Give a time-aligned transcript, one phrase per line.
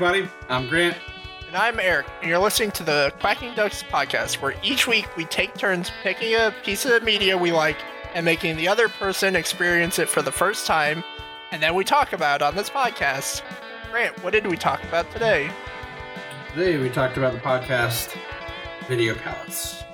[0.00, 0.32] Everybody.
[0.48, 0.96] I'm Grant.
[1.46, 5.26] And I'm Eric, and you're listening to the Quacking Ducks podcast, where each week we
[5.26, 7.76] take turns picking a piece of media we like
[8.14, 11.04] and making the other person experience it for the first time,
[11.52, 13.42] and then we talk about it on this podcast.
[13.90, 15.50] Grant, what did we talk about today?
[16.54, 18.16] Today we talked about the podcast
[18.88, 19.84] Video Palace.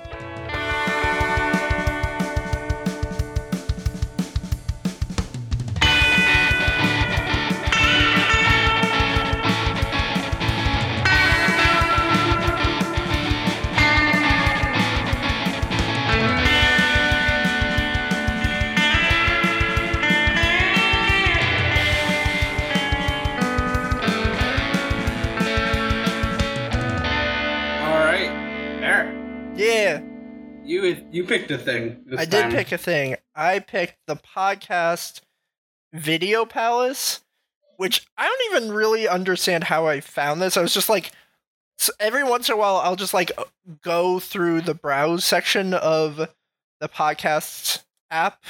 [31.17, 32.03] You picked a thing.
[32.05, 32.51] This I did time.
[32.51, 33.15] pick a thing.
[33.35, 35.21] I picked the podcast
[35.91, 37.21] Video Palace,
[37.77, 40.57] which I don't even really understand how I found this.
[40.57, 41.11] I was just like,
[41.79, 43.31] s every once in a while, I'll just like
[43.81, 46.29] go through the browse section of
[46.79, 48.43] the podcast app.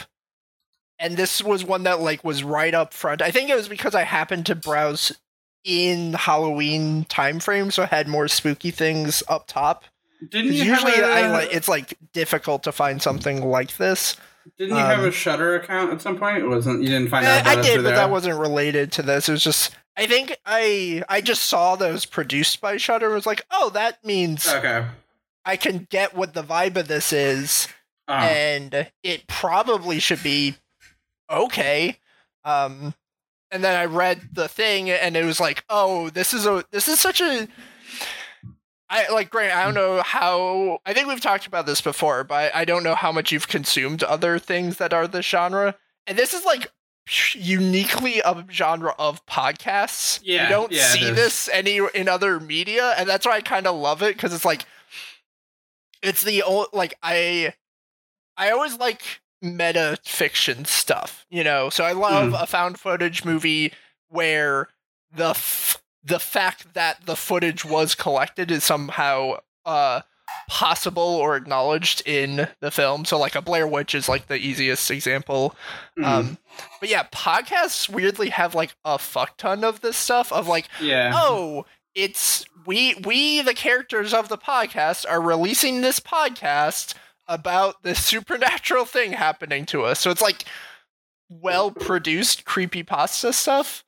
[1.00, 3.22] And this was one that like was right up front.
[3.22, 5.18] I think it was because I happened to browse
[5.64, 9.86] in Halloween time frame, so I had more spooky things up top.
[10.30, 14.16] Didn't you usually have a, I like it's like difficult to find something like this.
[14.58, 16.38] Didn't you have um, a Shudder account at some point?
[16.38, 17.96] It wasn't you didn't find Eh, out about I it did, but there?
[17.96, 19.28] that wasn't related to this.
[19.30, 23.08] It was just I think I I just saw those produced by Shudder.
[23.08, 24.86] and Was like, oh, that means okay.
[25.46, 27.68] I can get what the vibe of this is,
[28.08, 28.14] Oh.
[28.14, 30.56] and it probably should be
[31.30, 32.00] okay.
[32.46, 32.94] Um,
[33.52, 36.88] and then I read the thing, and it was like, oh, this is a this
[36.88, 37.48] is such a
[38.90, 39.54] I like Grant.
[39.56, 40.80] I don't know how.
[40.86, 44.02] I think we've talked about this before, but I don't know how much you've consumed
[44.04, 45.76] other things that are the genre.
[46.06, 46.72] And this is like
[47.34, 50.20] uniquely a genre of podcasts.
[50.24, 53.68] Yeah, you don't yeah, see this any in other media, and that's why I kind
[53.68, 54.66] of love it because it's like
[56.02, 57.54] it's the old like I
[58.38, 59.02] I always like
[59.42, 61.70] meta fiction stuff, you know.
[61.70, 62.42] So I love Mm.
[62.42, 63.74] a found footage movie
[64.10, 64.70] where
[65.12, 70.02] the f- the fact that the footage was collected is somehow uh
[70.50, 73.06] possible or acknowledged in the film.
[73.06, 75.56] So like a Blair Witch is like the easiest example.
[75.98, 76.06] Mm.
[76.06, 76.38] Um
[76.80, 81.12] but yeah, podcasts weirdly have like a fuck ton of this stuff of like yeah.
[81.16, 81.66] oh
[81.98, 86.94] it's we we the characters of the podcast are releasing this podcast
[87.28, 90.46] about this supernatural thing happening to us so it's like
[91.30, 93.84] well produced creepy pasta stuff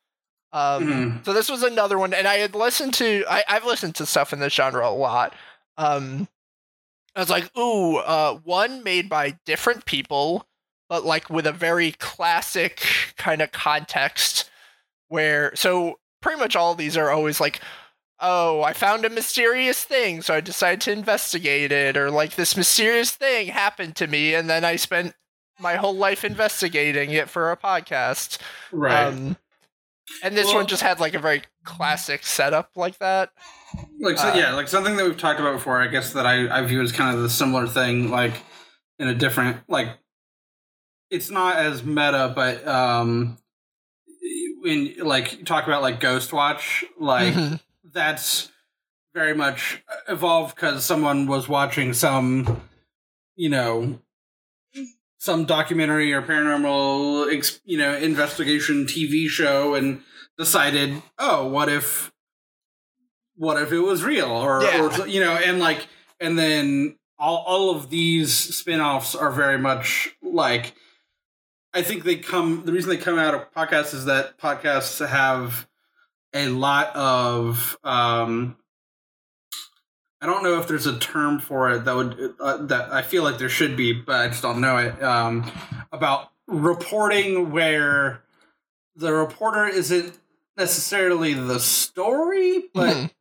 [0.51, 1.25] um Mhm.
[1.25, 4.33] so this was another one and i had listened to I, i've listened to stuff
[4.33, 5.33] in this genre a lot
[5.77, 6.27] um
[7.15, 10.45] i was like ooh uh one made by different people
[10.89, 12.83] but like with a very classic
[13.17, 14.49] kind of context
[15.07, 17.61] where so pretty much all these are always like
[18.19, 22.57] oh i found a mysterious thing so i decided to investigate it or like this
[22.57, 25.13] mysterious thing happened to me and then i spent
[25.59, 28.37] my whole life investigating it for a podcast
[28.71, 29.05] Right.
[29.07, 29.37] um
[30.23, 33.29] and this Well- one just had like a very classic setup like that
[33.99, 35.79] like so, uh, yeah, like something that we've talked about before.
[35.81, 38.33] I guess that I I view as kind of the similar thing, like
[38.97, 39.89] in a different like.
[41.11, 43.37] It's not as meta, but um,
[44.61, 47.59] when like you talk about like Ghostwatch, like Mhm.
[47.83, 48.51] that's
[49.13, 52.61] very much evolved because someone was watching some,
[53.35, 53.99] you know,
[55.19, 60.01] some documentary or paranormal, you know, investigation TV show and
[60.37, 62.11] decided, oh, what if,
[63.35, 64.81] what if it was real or, Yeah.
[64.81, 65.87] or you know, and like,
[66.19, 70.73] and then all all of these spin-offs are very much like.
[71.73, 72.63] I think they come.
[72.65, 75.67] The reason they come out of podcasts is that podcasts have
[76.33, 78.55] a lot of um
[80.21, 83.23] I don't know if there's a term for it that would uh, that I feel
[83.23, 85.01] like there should be, but I just don't know it.
[85.01, 85.49] Um,
[85.91, 88.21] about reporting where
[88.95, 90.17] the reporter isn't
[90.57, 93.11] necessarily the story, but Mhm.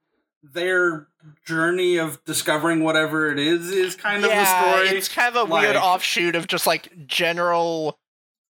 [0.43, 1.07] their
[1.45, 4.89] journey of discovering whatever it is is kind of the story.
[4.89, 7.99] it's kind of a weird offshoot of just like general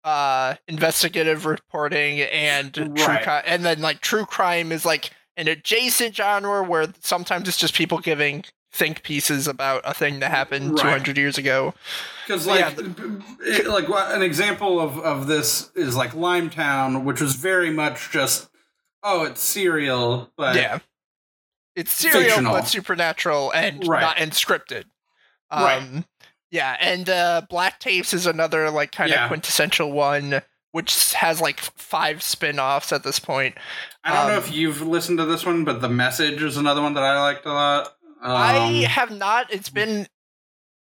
[0.03, 3.23] uh investigative reporting and true Right.
[3.23, 7.73] crime and then like true crime is like an adjacent genre where sometimes it's just
[7.75, 8.43] people giving
[8.73, 10.81] think pieces about a thing that happened Right.
[10.81, 11.73] 200 years ago
[12.25, 12.77] Because Yeah, like,
[13.41, 18.49] it- like an example of of this is like Limetown, which was very much just
[19.03, 20.79] oh, it's serial, but yeah
[21.75, 22.53] it's serial Fictional.
[22.53, 24.01] but supernatural and Right.
[24.01, 24.83] not and scripted
[25.49, 26.03] um Right.
[26.51, 29.27] yeah and uh black tapes is another like kind of Yeah.
[29.29, 30.41] quintessential one
[30.77, 33.55] which has like five spin-offs at this point.
[34.03, 36.81] I don't know Um, if you've listened to this one, but The Message is another
[36.83, 37.87] one that I liked a lot.
[38.21, 38.57] Um, I
[38.87, 39.51] have not.
[39.51, 40.07] It's been.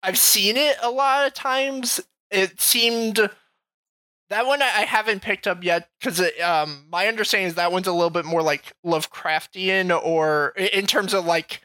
[0.02, 2.00] I've seen it a lot of times.
[2.32, 3.30] It seemed
[4.30, 7.94] that one I haven't picked up yet because um my understanding is that one's a
[7.94, 11.62] little bit more like Lovecraftian or in terms of like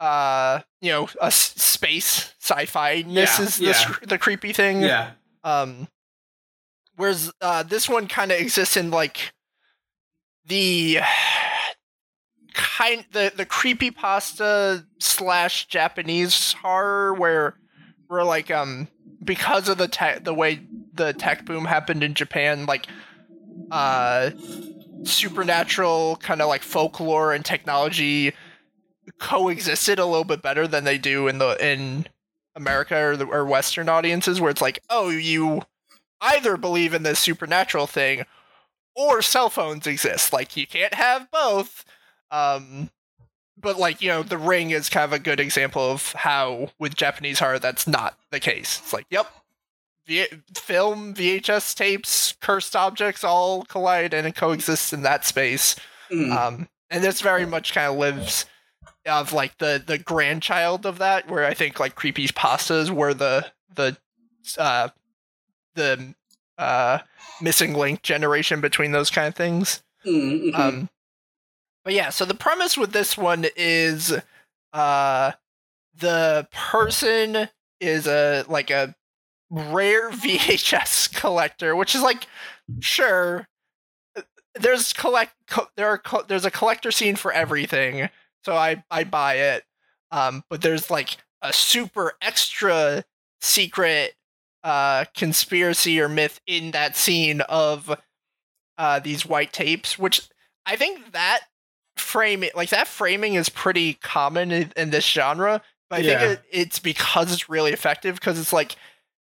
[0.00, 3.94] uh you know a space sci-fi ness Yeah, is the, yeah.
[4.06, 4.82] the creepy thing.
[4.82, 5.12] yeah.
[5.44, 5.88] Um,
[6.98, 9.32] whereas uh, this one kind of exists in like
[10.46, 10.98] the
[12.52, 17.54] kind the the creepy pasta slash Japanese horror where
[18.08, 18.88] where like um
[19.24, 20.60] because of the tech the way
[20.94, 22.86] the tech boom happened in Japan like
[23.70, 24.30] uh
[25.04, 28.32] supernatural kind of like folklore and technology
[29.18, 32.06] coexisted a little bit better than they do in the in
[32.58, 35.62] America or the or Western audiences, where it's like, oh, you
[36.20, 38.24] either believe in this supernatural thing
[38.94, 40.32] or cell phones exist.
[40.32, 41.84] Like you can't have both.
[42.30, 42.90] Um,
[43.56, 46.94] but like you know, The Ring is kind of a good example of how with
[46.94, 48.80] Japanese horror that's not the case.
[48.82, 49.30] It's like, yep.
[50.06, 55.76] V- film, VHS tapes, cursed objects all collide and coexist in that space.
[56.10, 56.32] Mm.
[56.34, 58.46] Um, and this very much kind of lives
[59.06, 63.46] of like the the grandchild of that, where I think like creepy pastas were the
[63.74, 63.96] the
[64.56, 64.88] uh
[65.78, 66.14] the
[66.58, 66.98] uh
[67.40, 69.82] missing link generation between those kind of things.
[70.04, 70.54] Mm, mhm.
[70.58, 70.88] Um,
[71.84, 74.14] but yeah, so the premise with this one is
[74.72, 75.32] uh
[75.98, 77.48] the person
[77.80, 78.94] is a like a
[79.50, 82.26] rare VHS collector, which is like
[82.80, 83.48] sure
[84.54, 88.08] there's collect co- there are co- there's a collector scene for everything,
[88.44, 89.64] so I I buy it.
[90.10, 93.04] Um, but there's like a super extra
[93.40, 94.14] secret
[94.68, 97.98] uh conspiracy or myth in that scene of
[98.76, 100.28] uh these white tapes, which
[100.66, 101.40] I think that
[101.96, 105.62] framing like that framing is pretty common in, in this genre.
[105.90, 106.18] But I Yeah.
[106.18, 108.76] think it, it's because it's really effective because it's like,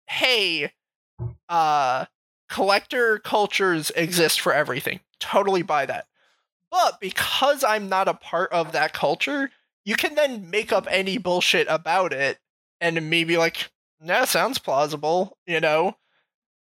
[0.07, 0.71] hey,
[1.49, 2.05] uh
[2.49, 4.99] collector cultures exist for everything.
[5.19, 6.07] Totally buy that.
[6.71, 9.51] But because I'm not a part of that culture,
[9.85, 12.39] you can then make up any bullshit about it
[12.81, 13.71] and maybe like,
[14.09, 15.95] that sounds plausible, you know?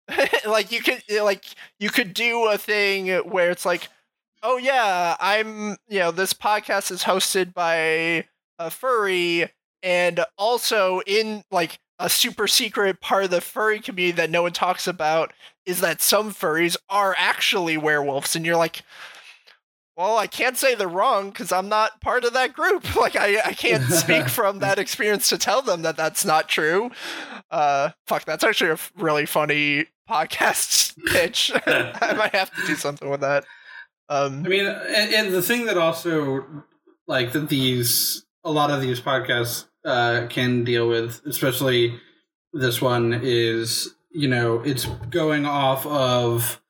[0.46, 1.44] like you could eh, like
[1.78, 3.88] you could do a thing where it's like,
[4.42, 8.24] oh yeah, I'm you know, this podcast is hosted by
[8.58, 9.50] a furry
[9.82, 14.52] and also in like a super secret part of the furry community that no one
[14.52, 15.32] talks about
[15.66, 18.82] is that some furries are actually werewolves and you're like
[19.98, 22.84] well i can't say they're wrong because i'm not part of that group.
[22.96, 26.90] Like I, I can't speak from that experience to tell them that that's not true.
[27.50, 31.52] Uh fuck that's actually a really funny podcast pitch.
[31.66, 33.44] I might have to do something with that.
[34.08, 36.46] Um I mean, and, and the thing that also,
[37.06, 42.00] like, that these, a lot of these podcasts uh, can deal with, especially
[42.52, 46.60] this one, is, you know, it's going off of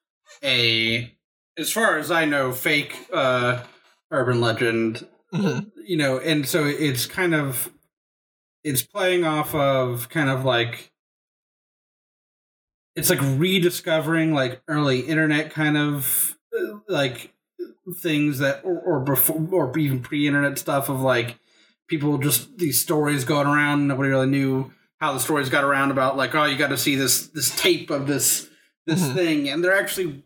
[0.43, 1.15] a,
[1.59, 3.63] as far as I know, fake uh,
[4.11, 5.71] urban legend, mhm.
[5.85, 7.71] you know, and so it's kind of,
[8.65, 10.93] it's playing off of kind of like,
[12.95, 17.33] it's like rediscovering like early internet kind of uh, like
[18.03, 21.39] things that or, or before or even pre-internet stuff of like
[21.89, 26.17] people just these stories going around nobody really knew how the stories got around about
[26.17, 28.49] like oh you got to see this this tape of this
[28.87, 29.15] this Mhm.
[29.15, 30.25] thing and there actually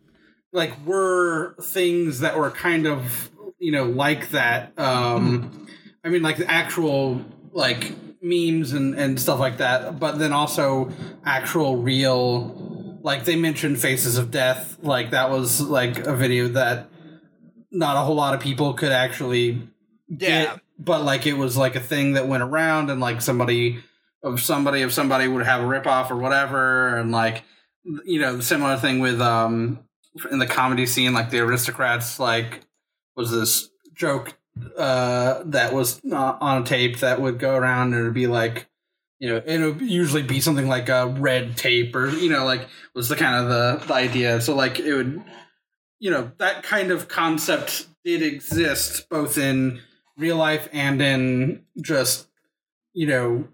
[0.53, 3.29] like were things that were kind of
[3.59, 5.67] you know like that um
[6.05, 7.91] i mean like the actual like
[8.21, 10.89] memes and and stuff like that but then also
[11.25, 16.87] actual real like they mentioned faces of death like that was like a video that
[17.71, 19.67] not a whole lot of people could actually
[20.07, 20.43] yeah.
[20.45, 23.83] get, but like it was like a thing that went around and like somebody
[24.21, 27.43] of somebody of somebody would have a ripoff or whatever and like
[28.05, 29.79] you know the similar thing with um
[30.31, 32.61] in the comedy scene like the aristocrats like
[33.15, 34.37] was this joke
[34.77, 38.27] uh that was uh, on a tape that would go around and it would be
[38.27, 38.67] like
[39.23, 42.67] you know it would usually be something like a red tape or you know like
[42.93, 44.41] was the kind of the, the idea.
[44.41, 45.23] So like it would
[45.99, 49.79] you know that kind of concept did exist both in
[50.17, 52.27] real life and in just
[52.93, 53.47] you know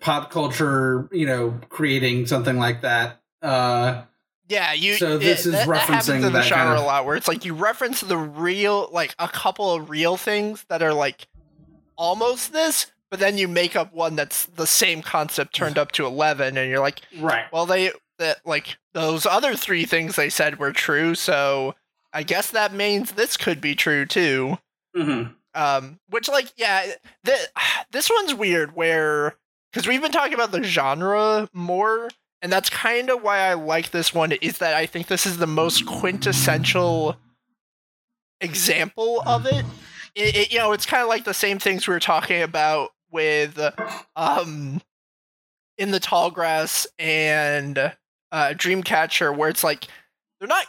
[0.00, 3.22] pop culture you know creating something like that.
[3.40, 4.02] Uh
[4.48, 4.94] Yeah, you.
[4.94, 7.16] So this it- is that, that happens in the genre kind of- a lot, where
[7.16, 11.26] it's like you reference the real, like a couple of real things that are like
[11.96, 16.06] almost this, but then you make up one that's the same concept turned up to
[16.06, 20.58] eleven, and you're like, right well, they that like those other three things they said
[20.58, 21.14] were true.
[21.14, 21.74] So
[22.12, 24.58] I guess that means this could be true too.
[24.96, 25.32] Mm-hmm.
[25.54, 26.86] Um, which like yeah,
[27.24, 27.48] th-
[27.90, 29.34] this one's weird where
[29.72, 32.08] because we've been talking about the genre more,
[32.46, 34.30] and that's kind of why I like this one.
[34.30, 37.16] Is that I think this is the most quintessential
[38.40, 39.64] example of it.
[40.14, 42.90] It, it you know, it's kind of like the same things we were talking about
[43.10, 43.58] with
[44.14, 44.80] um
[45.76, 49.88] in the tall grass and uh Dreamcatcher, where it's like
[50.38, 50.66] they're not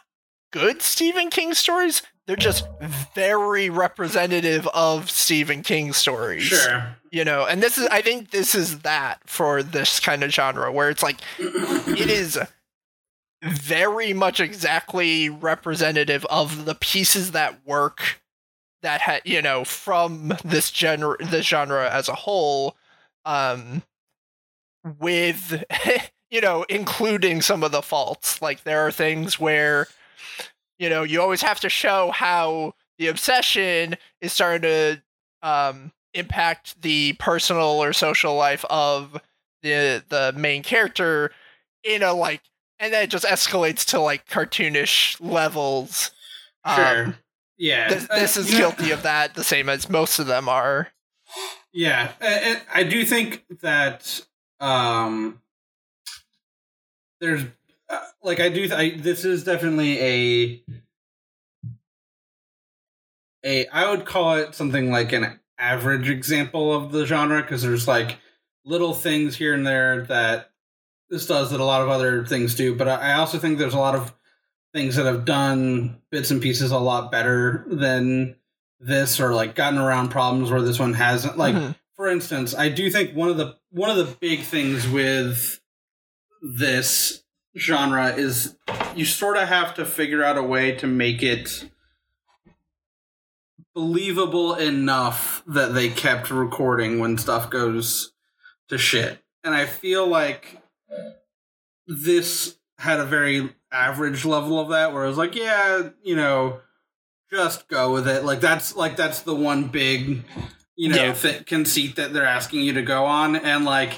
[0.51, 2.01] good Stephen King stories.
[2.27, 2.67] They're just
[3.15, 6.43] very representative of Stephen King stories.
[6.43, 6.97] Sure.
[7.09, 10.69] You know, and this is I think this is that for this kind of genre
[10.71, 12.37] where it's like it is
[13.41, 18.21] very much exactly representative of the pieces that work
[18.81, 22.75] that had you know from this genre this genre as a whole
[23.25, 23.83] um
[24.99, 25.63] with
[26.29, 29.87] you know including some of the faults like there are things where
[30.79, 35.01] you know you always have to show how the obsession is starting to
[35.41, 39.19] um impact the personal or social life of
[39.61, 41.31] the the main character
[41.83, 42.41] in a like
[42.79, 46.11] and then it just escalates to like cartoonish levels
[46.75, 47.05] Sure.
[47.05, 47.15] um,
[47.57, 47.87] yeah.
[47.89, 50.49] this, this Uh, is you know- guilty of that the same as most of them
[50.49, 50.91] are
[51.73, 54.21] Yeah, and I do think that
[54.59, 55.39] um,
[57.21, 57.43] there's
[57.89, 58.69] uh, like I do.
[58.73, 60.63] I, this is definitely a
[63.45, 63.67] a.
[63.67, 68.17] I would call it something like an average example of the genre because there's like
[68.65, 70.51] little things here and there that
[71.09, 72.75] this does that a lot of other things do.
[72.75, 74.13] But I I also think there's a lot of
[74.73, 78.35] things that have done bits and pieces a lot better than
[78.79, 81.75] this or like gotten around problems where this one hasn't like Mhm.
[81.95, 85.59] for instance, I do think one of the one of the big things with
[86.41, 87.23] this
[87.57, 88.55] genre is
[88.95, 91.69] you sort of have to figure out a way to make it
[93.73, 98.11] believable enough that they kept recording when stuff goes
[98.69, 99.19] to shit.
[99.43, 100.61] And I feel like
[101.87, 106.59] this had a very average level of that where it was like, yeah, you know,
[107.31, 108.23] just go with it.
[108.23, 110.23] Like that's like that's the one big
[110.75, 111.13] you know Yeah.
[111.13, 113.93] th- conceit that they're asking you to go on and like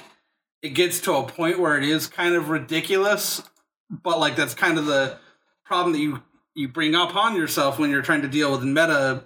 [0.62, 3.42] it gets to a point where it is kind of ridiculous
[3.90, 5.18] but like that's kind of the
[5.66, 6.22] problem that you
[6.56, 9.24] you bring upon yourself when you're trying to deal with meta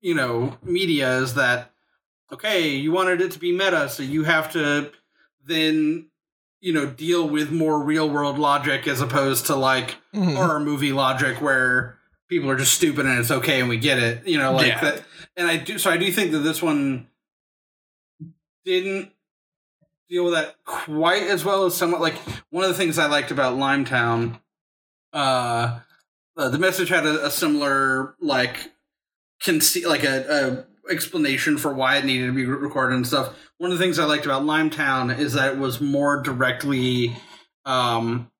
[0.00, 1.70] you know media is that
[2.32, 4.90] okay you wanted it to be meta so you have to
[5.44, 6.08] then
[6.60, 10.34] you know deal with more real world logic as opposed to like Mhm.
[10.34, 11.98] horror movie logic where
[12.28, 14.80] people are just stupid and it's okay and we get it you know like Yeah.
[14.80, 15.04] that
[15.36, 17.06] and i do so i do think that this one
[18.64, 19.10] didn't
[20.08, 22.16] deal with that quite as well as somewhat like
[22.50, 24.40] one of the things i liked about limetown
[25.12, 25.80] uh
[26.36, 28.70] uh, the message had a, a similar like
[29.42, 33.70] conceit like a, a explanation for why it needed to be recorded and stuff one
[33.70, 37.14] of the things i liked about limetown is that it was more directly
[37.66, 38.30] um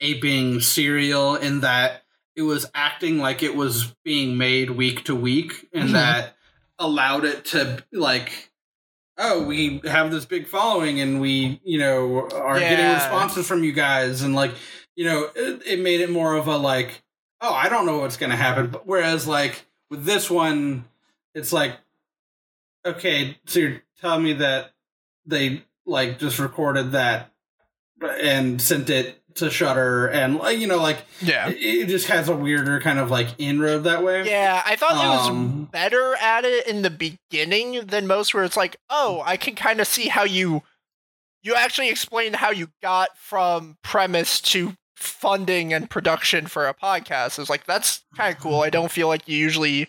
[0.00, 2.02] aping serial in that
[2.36, 5.92] it was acting like it was being made week to week and Mhm.
[5.92, 6.36] that
[6.78, 8.50] allowed it to like
[9.18, 13.72] oh we have this big following and we you know are getting responses from you
[13.72, 14.22] guys.
[14.22, 14.52] And like
[14.96, 17.02] you know it, it made it more of a like
[17.40, 18.68] oh i don't know what's gonna happen.
[18.68, 20.84] But whereas like with this one
[21.34, 21.76] it's like
[22.86, 24.72] okay so you're telling me that
[25.26, 27.30] they like just recorded that
[28.20, 31.48] and sent it to Shudder, and like you know, like yeah.
[31.48, 34.24] it, it just has a weirder kind of like inroad that way.
[34.28, 38.44] yeah i thought it was Um, better at it in the beginning than most where
[38.44, 40.62] it's like oh i can kind of see how you
[41.42, 47.38] you actually explained how you got from premise to funding and production for a podcast.
[47.38, 48.62] It's like that's kind of cool.
[48.62, 49.88] I don't feel like you usually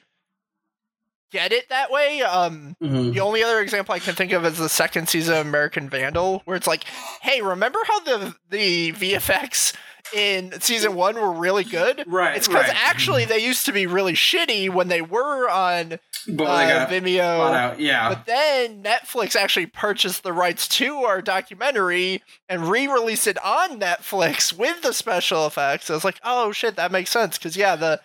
[1.31, 3.13] get it that way um Mhm.
[3.13, 6.41] The only other example I can think of is the second season of American Vandal,
[6.45, 6.83] where it's like,
[7.21, 9.73] hey, remember how the the VFX
[10.13, 12.03] in season one were really good?
[12.05, 12.85] Right, It's because right.
[12.87, 17.75] actually they used to be really shitty when they were on but uh, Vimeo.
[17.79, 23.79] Yeah, But then Netflix actually purchased the rights to our documentary and re-released it on
[23.79, 25.89] Netflix with the special effects.
[25.89, 27.99] I was like, oh shit, that makes sense because yeah, the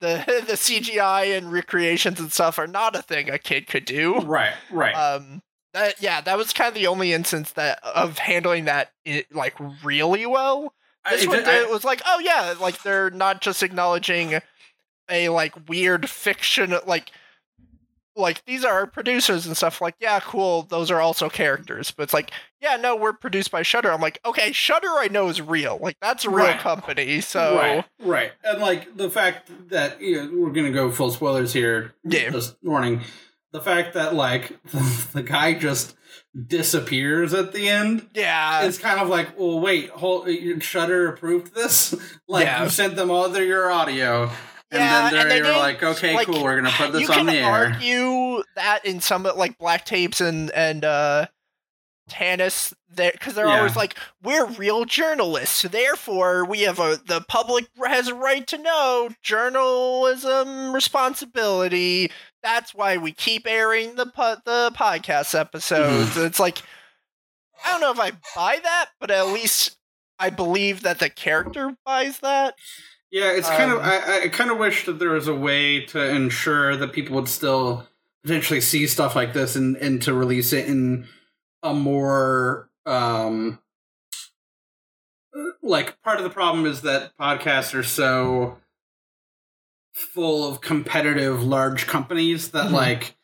[0.00, 4.18] the the CGI and recreations and stuff are not a thing a kid could do.
[4.20, 4.94] right, right.
[4.94, 9.24] Um, that yeah, that was kind of the only instance that of handling that i
[9.32, 10.72] like really well.
[11.10, 14.40] This it one I- was like, oh yeah, like they're not just acknowledging
[15.10, 17.10] a like weird fiction, like
[18.16, 22.04] like these are our producers and stuff like yeah cool those are also characters but
[22.04, 22.30] it's like
[22.60, 25.96] yeah no we're produced by shudder i'm like okay shudder i know is real like
[26.00, 26.58] that's a real Right.
[26.60, 31.10] company so Right, right, and like the fact that you know, we're gonna go full
[31.10, 31.94] spoilers here.
[32.04, 32.30] Yeah.
[32.30, 33.00] Just warning.
[33.52, 34.52] The fact that like
[35.12, 35.94] the guy just
[36.48, 40.28] disappears at the end yeah it's kind of like, well, wait, hold,
[40.62, 41.94] Shudder approved this.
[42.28, 42.64] Like Yeah.
[42.64, 44.30] you sent them all their your audio,
[44.74, 47.08] and Yeah, then and they they were like, okay, like, cool, we're gonna put this
[47.10, 47.38] on the air.
[47.38, 47.72] You can
[48.34, 51.26] argue that in some like black tapes and and uh
[52.10, 53.58] Tanis there because they're Yeah.
[53.58, 58.58] always like we're real journalists therefore we have a the public has a right to
[58.58, 62.10] know journalism responsibility
[62.42, 66.26] that's why we keep airing the po- the podcast episodes Mm-hmm.
[66.26, 66.62] it's like
[67.64, 69.78] I don't know if I buy that but at least
[70.18, 72.54] I believe that the character buys that
[73.14, 73.78] Yeah, it's kind of.
[73.78, 77.14] Um, I, I kind of wish that there was a way to ensure that people
[77.14, 77.86] would still
[78.24, 81.06] potentially see stuff like this and and to release it in
[81.62, 83.60] a more um
[85.62, 88.58] like part of the problem is that podcasts are so
[89.92, 92.72] full of competitive large companies that Mhm.
[92.72, 93.16] like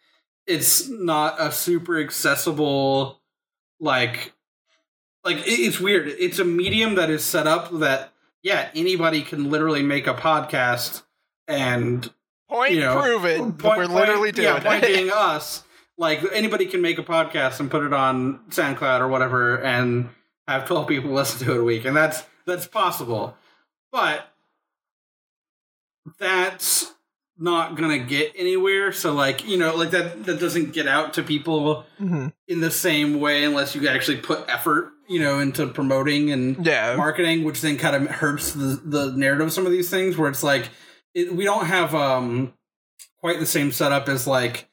[0.47, 3.21] it's not a super accessible
[3.81, 4.35] like
[5.25, 9.83] like it's weird it's a medium that is set up that yeah anybody can literally
[9.83, 11.03] make a podcast
[11.49, 12.11] and
[12.49, 14.95] point You know, proven point- we're literally point- doing yeah, point it.
[14.95, 15.63] being us.
[15.99, 20.09] Like anybody can make a podcast and put it on soundcloud or whatever and
[20.49, 23.37] have 12 people listen to it a week and that's that's possible.
[23.93, 24.27] But
[26.19, 26.95] that's
[27.39, 28.93] not gonna get anywhere.
[28.93, 32.33] So like you know like that that doesn't get out to people Mhm.
[32.49, 36.95] in the same way unless you actually put effort you know into promoting and yeah
[36.97, 40.17] marketing, which then kind of hurts the, the narrative of some of these things.
[40.17, 40.71] Where it's like
[41.15, 42.55] it, we don't have um
[43.19, 44.71] quite the same setup as like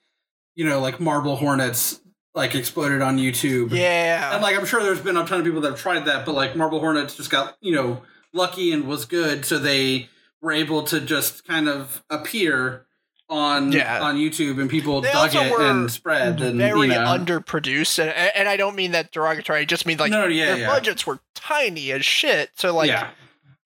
[0.55, 1.99] you know like Marble Hornets
[2.35, 3.71] like exploded on YouTube.
[3.71, 4.35] Yeah.
[4.35, 6.35] and like I'm sure there's been a ton of people that have tried that, but
[6.35, 10.07] like Marble Hornets just got you know lucky and was good, so they
[10.41, 12.85] were able to just kind of appear
[13.29, 14.01] on Yeah.
[14.01, 17.03] on YouTube and people They dug it and spread and very you know.
[17.03, 19.61] underproduced, and, and I don't mean that derogatory.
[19.61, 20.67] I just mean like no, yeah, their yeah.
[20.67, 22.51] budgets were tiny as shit.
[22.55, 23.09] So like yeah.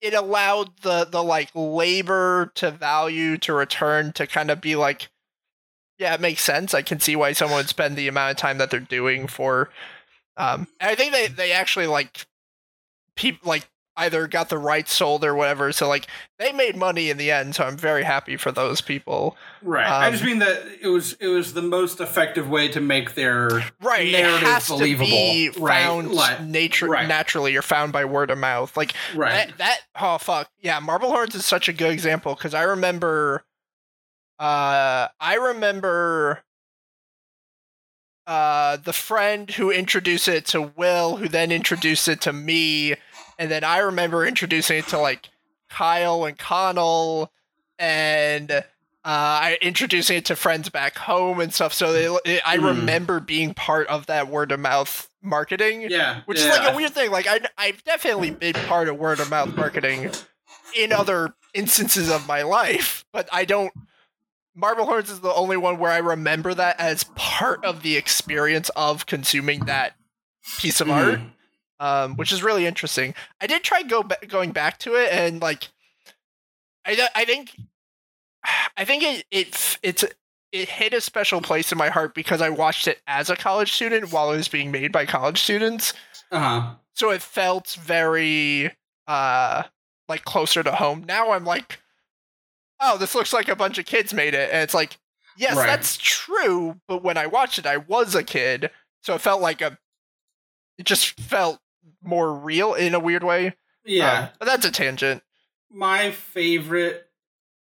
[0.01, 5.09] it allowed the the like labor to value to return to kind of be like,
[5.99, 6.73] yeah, it makes sense.
[6.73, 9.69] I can see why someone would spend the amount of time that they're doing for.
[10.37, 12.25] Um, and I think they they actually like
[13.15, 15.71] people like either got the rights sold or whatever.
[15.71, 16.07] So like
[16.39, 17.55] they made money in the end.
[17.55, 19.35] So I'm very happy for those people.
[19.61, 19.85] Right.
[19.85, 23.15] I Um, just mean that it was it was the most effective way to make
[23.15, 23.49] their
[23.81, 25.07] Right, narrative it has believable.
[25.07, 27.07] to be Right, found like- nature right.
[27.07, 28.75] naturally or found by word of mouth.
[28.77, 29.49] Like right.
[29.49, 33.43] that, that oh fuck yeah, Marble Hornets is such a good example because I remember,
[34.39, 36.43] uh, I remember,
[38.27, 42.95] uh, the friend who introduced it to Will, who then introduced it to me,
[43.41, 45.29] and then I remember introducing it to like
[45.69, 47.31] Kyle and Connell,
[47.79, 48.61] and uh,
[49.03, 51.73] I introducing it to friends back home and stuff.
[51.73, 52.65] So they, it, I Hmm.
[52.65, 56.21] remember being part of that word of mouth marketing yeah.
[56.25, 56.49] which yeah.
[56.51, 57.11] is like a weird thing.
[57.11, 60.11] Like I, I've definitely been part of word of mouth marketing
[60.77, 63.71] in other instances of my life, but I don't.
[64.53, 68.69] Marble Hornets is the only one where I remember that as part of the experience
[68.75, 69.93] of consuming that
[70.59, 71.29] piece of art, Mhm.
[71.81, 73.13] Um, which is really interesting.
[73.41, 75.67] I did try go ba- going back to it, and like,
[76.85, 77.51] I, th- I think,
[78.77, 80.05] I think it it f- it's
[80.51, 83.71] it hit a special place in my heart because I watched it as a college
[83.73, 85.93] student while it was being made by college students
[86.31, 86.73] Uh-huh.
[86.93, 88.71] so it felt very
[89.07, 89.63] uh
[90.09, 91.79] like closer to home now i'm like
[92.81, 94.97] oh this looks like a bunch of kids made it and it's like
[95.37, 95.65] yes Right.
[95.67, 98.69] that's true but when i watched it i was a kid
[99.03, 99.77] so it felt like a
[100.77, 101.59] it just felt
[102.03, 104.19] more real in a weird way Yeah.
[104.23, 105.21] Um, but that's a tangent
[105.69, 107.05] My favorite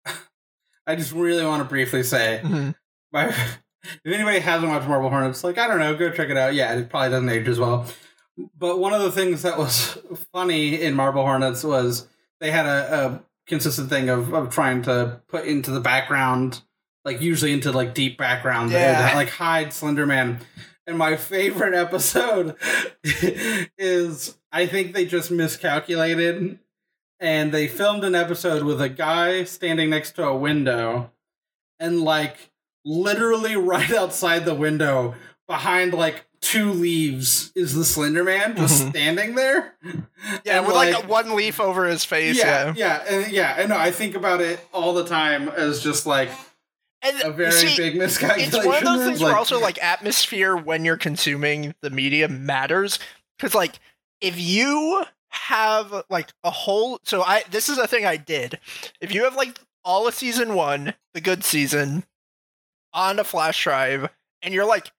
[0.86, 2.74] I just really want to briefly say Mhm.
[3.12, 3.26] my
[4.04, 6.54] if anybody hasn't watched Marble Hornets, like I don't know, go check it out.
[6.54, 7.86] Yeah, it probably doesn't age as well.
[8.56, 9.98] But one of the things that was
[10.32, 12.06] funny in Marble Hornets was
[12.40, 16.60] they had a, a consistent thing of, of trying to put into the background,
[17.04, 19.12] like usually into like deep background, Yeah.
[19.14, 20.40] like hide Slender Man.
[20.88, 22.56] And my favorite episode
[23.78, 26.58] is I think they just miscalculated
[27.20, 31.10] and they filmed an episode with a guy standing next to a window
[31.78, 32.50] and like
[32.84, 35.14] literally right outside the window
[35.46, 38.90] behind like two leaves is the slender man just Mhm.
[38.90, 39.74] standing there
[40.44, 43.68] yeah And, with like, one leaf over his face yeah yeah, yeah and yeah and
[43.70, 46.30] no, i think about it all the time as just like
[47.02, 48.54] And a very see, big miscalculation.
[48.54, 52.98] it's one of those things where also like atmosphere when you're consuming the media matters
[53.38, 53.78] because like
[54.20, 58.58] if you have like a whole so i this is a thing i did.
[59.00, 62.04] If you have like all of season one the good season
[62.92, 64.10] on a flash drive
[64.42, 64.90] and you're like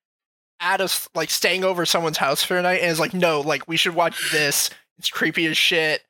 [0.61, 3.67] at us like staying over someone's house for a night and it's like no like
[3.67, 4.69] we should watch this.
[4.97, 6.01] It's creepy as shit.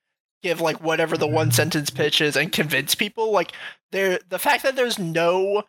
[0.41, 1.55] Give like whatever the one mm-hmm.
[1.55, 3.51] sentence pitch is and convince people like
[3.91, 5.63] there the fact that there's no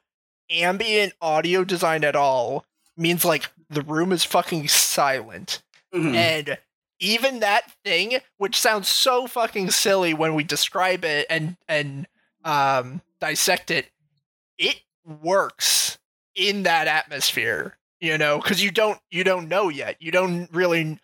[0.51, 2.65] ambient audio design at all
[2.97, 5.63] means like the room is fucking silent.
[5.95, 6.15] Mhm.
[6.15, 6.59] and
[7.01, 12.07] even that thing which sounds so fucking silly when we describe it and and
[12.45, 13.91] um dissect it
[14.59, 15.99] it works
[16.37, 19.97] in that atmosphere you know because you don't you don't know yet.
[19.99, 20.99] You don't really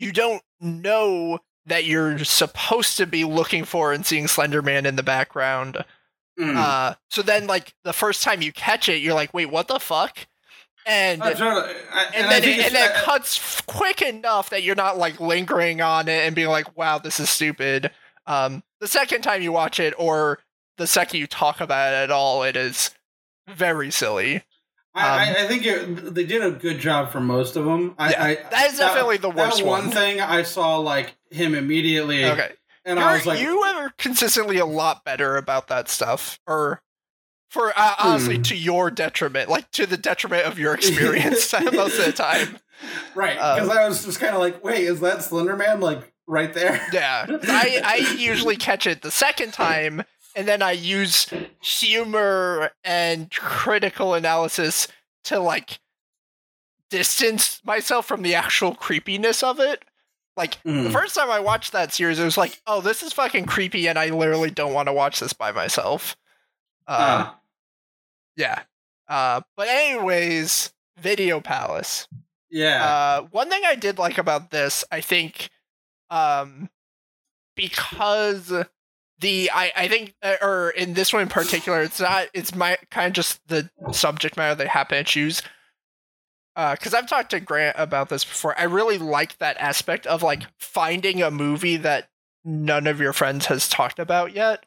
[0.00, 5.02] you don't know that you're supposed to be looking for and seeing slenderman in the
[5.04, 5.84] background
[6.38, 6.56] Mhm.
[6.56, 9.78] uh so then like the first time you catch it you're like wait what the
[9.78, 10.26] fuck
[10.86, 11.26] and Uh.
[11.26, 11.30] I-
[12.14, 15.80] and, I then it, and then it cuts quick enough that you're not like lingering
[15.80, 17.90] on it and being like, "Wow, this is stupid."
[18.26, 20.40] Um, the second time you watch it, or
[20.76, 22.90] the second you talk about it at all, it is
[23.48, 24.42] very silly.
[24.94, 27.94] I, Um, I, I think it, they did a good job for most of them.
[27.98, 29.90] I, Yeah, I, that is definitely the that worst one one.
[29.90, 32.52] thing I saw like him immediately, Okay,
[32.84, 36.82] and You're- I was like, you are consistently a lot better about that stuff, or
[37.50, 38.42] for uh, honestly Hmm.
[38.42, 42.58] to your detriment, like to the detriment of your experience most of the time.
[43.14, 43.34] right?
[43.36, 46.80] Because I was just kind of like, wait, is that Slender Man like right there?
[46.92, 50.02] Yeah, I I usually catch it the second time,
[50.34, 51.26] and then I use
[51.62, 54.88] humor and critical analysis
[55.24, 55.78] to like
[56.90, 59.84] distance myself from the actual creepiness of it.
[60.36, 60.92] Like the Mhm.
[60.92, 63.98] first time I watched that series, it was like, oh, this is fucking creepy, and
[63.98, 66.16] I literally don't want to watch this by myself.
[66.88, 66.92] Uh,
[67.28, 67.34] Uh,
[68.36, 68.62] yeah.
[69.08, 72.08] Uh, but anyways, Video Palace.
[72.50, 72.84] yeah.
[72.84, 75.50] Uh, one thing I did like about this, I think,
[76.10, 76.68] um,
[77.56, 78.52] because
[79.18, 82.28] the I I think, uh, or in this one in particular, it's not.
[82.34, 85.42] It's my kind of just the subject matter they happen to choose.
[86.54, 88.58] Because I've talked to Grant about this before.
[88.58, 92.08] I really like that aspect of like finding a movie that
[92.44, 94.66] none of your friends has talked about yet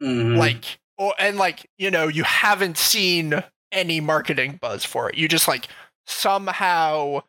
[0.00, 0.36] Mhm.
[0.36, 5.26] like or and like you know you haven't seen any marketing buzz for it you
[5.28, 5.66] just like
[6.06, 7.20] somehow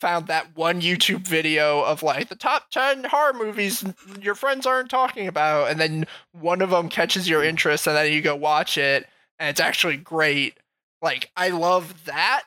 [0.00, 3.84] found that one youtube video of like the top 10 horror movies
[4.20, 8.12] your friends aren't talking about and then one of them catches your interest and then
[8.12, 9.06] you go watch it
[9.38, 10.56] and it's actually great
[11.02, 12.42] like i love that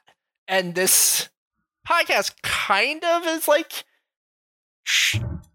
[0.47, 1.29] and this
[1.87, 3.83] podcast kind of is like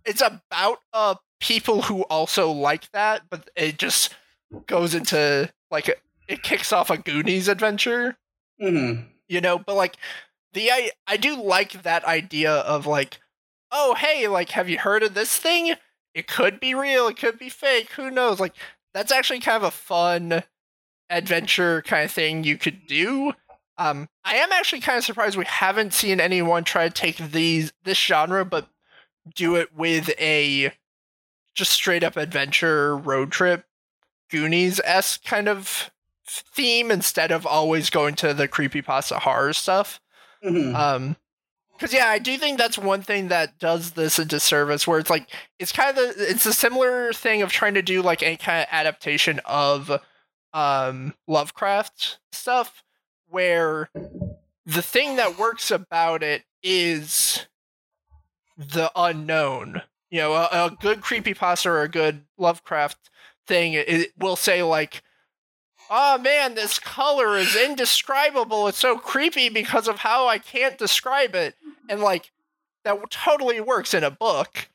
[0.04, 4.14] it's about uh people who also like that but it just
[4.66, 5.94] goes into like a,
[6.28, 8.16] it kicks off a goonies adventure.
[8.60, 9.06] Mhm.
[9.28, 9.96] you know but like
[10.52, 13.20] the I, I do like that idea of like
[13.72, 15.74] oh hey like have you heard of this thing?
[16.14, 18.40] It could be real it could be fake who knows?
[18.40, 18.54] Like
[18.92, 20.42] that's actually kind of a fun
[21.08, 23.32] adventure kind of thing you could do
[23.80, 27.72] um i am actually kind of surprised we haven't seen anyone try to take these
[27.84, 28.68] this genre but
[29.34, 30.72] do it with a
[31.54, 33.64] just straight up adventure road trip
[34.30, 35.90] goonies esque kind of
[36.26, 40.00] theme instead of always going to the creepypasta horror stuff
[40.44, 40.74] Mhm.
[40.74, 41.16] um
[41.72, 45.10] because yeah i do think that's one thing that does this a disservice where it's
[45.10, 48.36] like it's kind of the, it's a similar thing of trying to do like any
[48.36, 49.90] kind of adaptation of
[50.54, 52.82] um lovecraft stuff
[53.30, 53.90] where
[54.66, 57.46] the thing that works about it is
[58.56, 63.10] the unknown you know a, a good creepypasta or a good lovecraft
[63.46, 65.02] thing it will say like
[65.90, 68.68] oh man, this color is indescribable.
[68.68, 71.56] It's so creepy because of how I can't describe it.
[71.88, 72.30] And like,
[72.84, 74.68] that totally works in a book.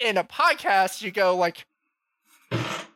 [0.00, 1.66] In a podcast, you go like,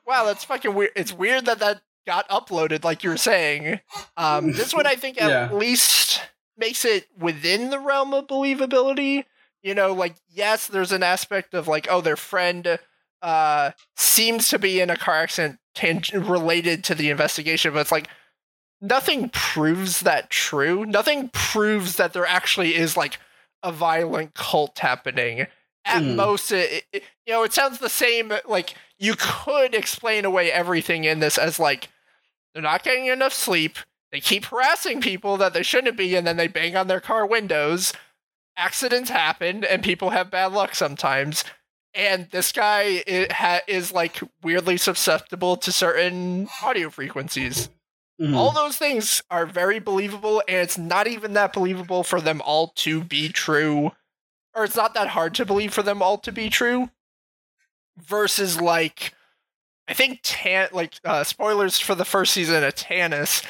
[0.06, 0.92] wow, that's fucking weird.
[0.96, 3.80] It's weird that that got uploaded, like you were saying.
[4.16, 5.52] Um, this one, I think, at Yeah.
[5.52, 6.20] least
[6.56, 9.24] makes it within the realm of believability.
[9.62, 12.78] You know, like, yes, there's an aspect of like, oh, their friend
[13.22, 17.92] uh, seems to be in a car accident tang- related to the investigation, but it's
[17.92, 18.08] like
[18.82, 20.84] nothing proves that true.
[20.84, 23.18] Nothing proves that there actually is like
[23.62, 25.46] a violent cult happening.
[25.86, 26.16] At Hmm.
[26.16, 28.32] most, it, it, you know, it sounds the same.
[28.46, 31.88] Like you could explain away everything in this as like
[32.54, 33.78] they're not getting enough sleep.
[34.12, 37.26] They keep harassing people that they shouldn't be, and then they bang on their car
[37.26, 37.92] windows.
[38.56, 41.44] Accidents happen, and people have bad luck sometimes
[41.94, 43.02] and this guy
[43.68, 47.68] is like weirdly susceptible to certain audio frequencies.
[48.20, 48.36] Mhm.
[48.36, 52.68] All those things are very believable, and it's not even that believable for them all
[52.76, 53.92] to be true.
[54.54, 56.90] Or it's not that hard to believe for them all to be true.
[57.96, 59.14] Versus, like,
[59.88, 63.44] I think Tan, like, uh, spoilers for the first season of Tanis,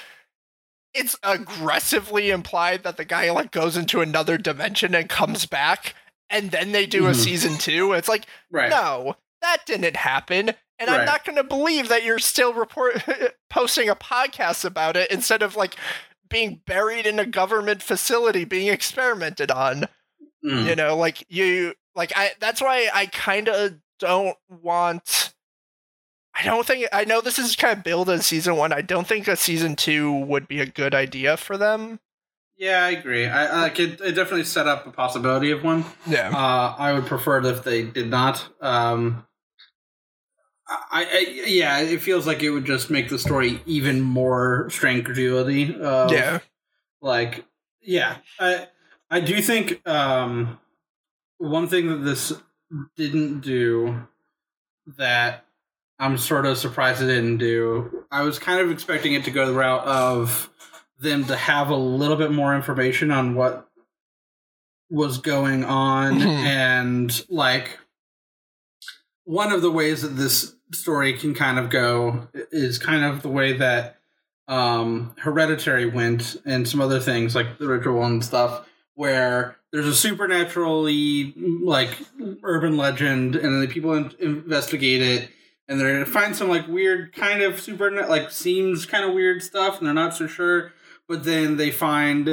[0.93, 5.95] it's aggressively implied that the guy, like, goes into another dimension and comes back,
[6.31, 7.17] and then they do a Mhm.
[7.17, 7.93] season two.
[7.93, 8.71] It's like, right.
[8.71, 10.55] no, that didn't happen.
[10.81, 12.97] And I'm not going to believe that you're still report
[13.51, 15.77] posting a podcast about it instead of like
[16.29, 19.87] being buried in a government facility being experimented on.
[20.45, 20.67] Mm.
[20.67, 25.24] You know, like you like I that's why I kind of don't want
[26.37, 28.73] I don't think I know this is kind of billed as season 1.
[28.73, 32.01] I don't think a season 2 would be a good idea for them.
[32.57, 33.27] Yeah, I agree.
[33.27, 34.01] I like it.
[34.01, 35.85] It definitely set up a possibility of one.
[36.07, 36.31] Yeah.
[36.31, 38.47] Uh, I would prefer it if they did not.
[38.61, 39.27] Um,
[40.69, 45.05] I, I yeah, it feels like it would just make the story even more strained
[45.05, 45.75] credulity.
[45.75, 46.39] Of, yeah.
[47.03, 47.45] like
[47.83, 48.69] yeah, I
[49.11, 50.59] I do think um,
[51.39, 52.33] one thing that this
[52.97, 54.07] didn't do
[54.97, 55.44] that
[55.99, 58.05] I'm sort of surprised it didn't do.
[58.11, 60.51] I was kind of expecting it to go the route of
[60.99, 63.69] them to have a little bit more information on what
[64.91, 66.27] was going on Mhm.
[66.27, 67.79] and like
[69.25, 73.29] one of the ways that this story can kind of go is kind of the
[73.29, 73.97] way that
[74.49, 79.95] um hereditary went and some other things like the ritual and stuff where there's a
[79.95, 81.91] supernaturally like
[82.43, 85.31] urban legend and then the people in- investigate it
[85.69, 89.43] and they're gonna find some like weird kind of super like seems kind of weird
[89.43, 90.73] stuff and they're not so sure
[91.09, 92.27] but then they find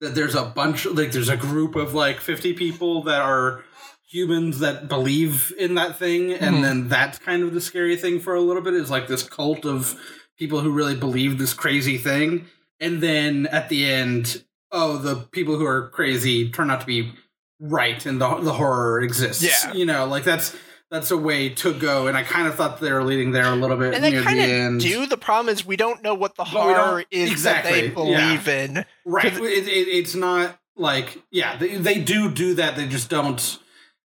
[0.00, 3.64] that there's a bunch like there's a group of like 50 people that are
[4.08, 6.62] humans that believe in that thing and Mhm.
[6.62, 9.66] then that's kind of the scary thing for a little bit is like this cult
[9.66, 9.98] of
[10.38, 12.46] people who really believe this crazy thing
[12.80, 17.12] and then at the end oh the people who are crazy turn out to be
[17.60, 19.72] right and the, the horror exists Yeah.
[19.74, 20.54] you know like that's
[20.90, 23.54] that's a way to go and i kind of thought they were leading there a
[23.56, 25.06] little bit And they kind the of end do.
[25.06, 27.84] The problem is we don't know what the But we don't- horror is that they
[27.86, 28.18] exactly, yeah.
[28.26, 28.84] believe in.
[29.04, 29.32] Right.
[29.34, 32.76] It, it, it's not like yeah, they, they do do that.
[32.76, 33.58] They just don't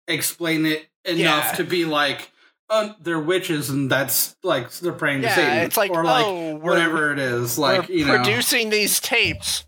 [0.08, 1.18] explain it enough
[1.50, 1.52] Yeah.
[1.52, 2.30] to be like,
[2.70, 5.58] oh, they're witches and that's like they're praying to Yeah, Satan.
[5.58, 7.58] it's like, or like oh, whatever it is.
[7.58, 9.64] Like you know, producing these tapes.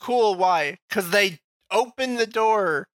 [0.00, 0.34] Cool.
[0.34, 0.78] Why?
[0.88, 1.38] Because they
[1.70, 2.88] open the door.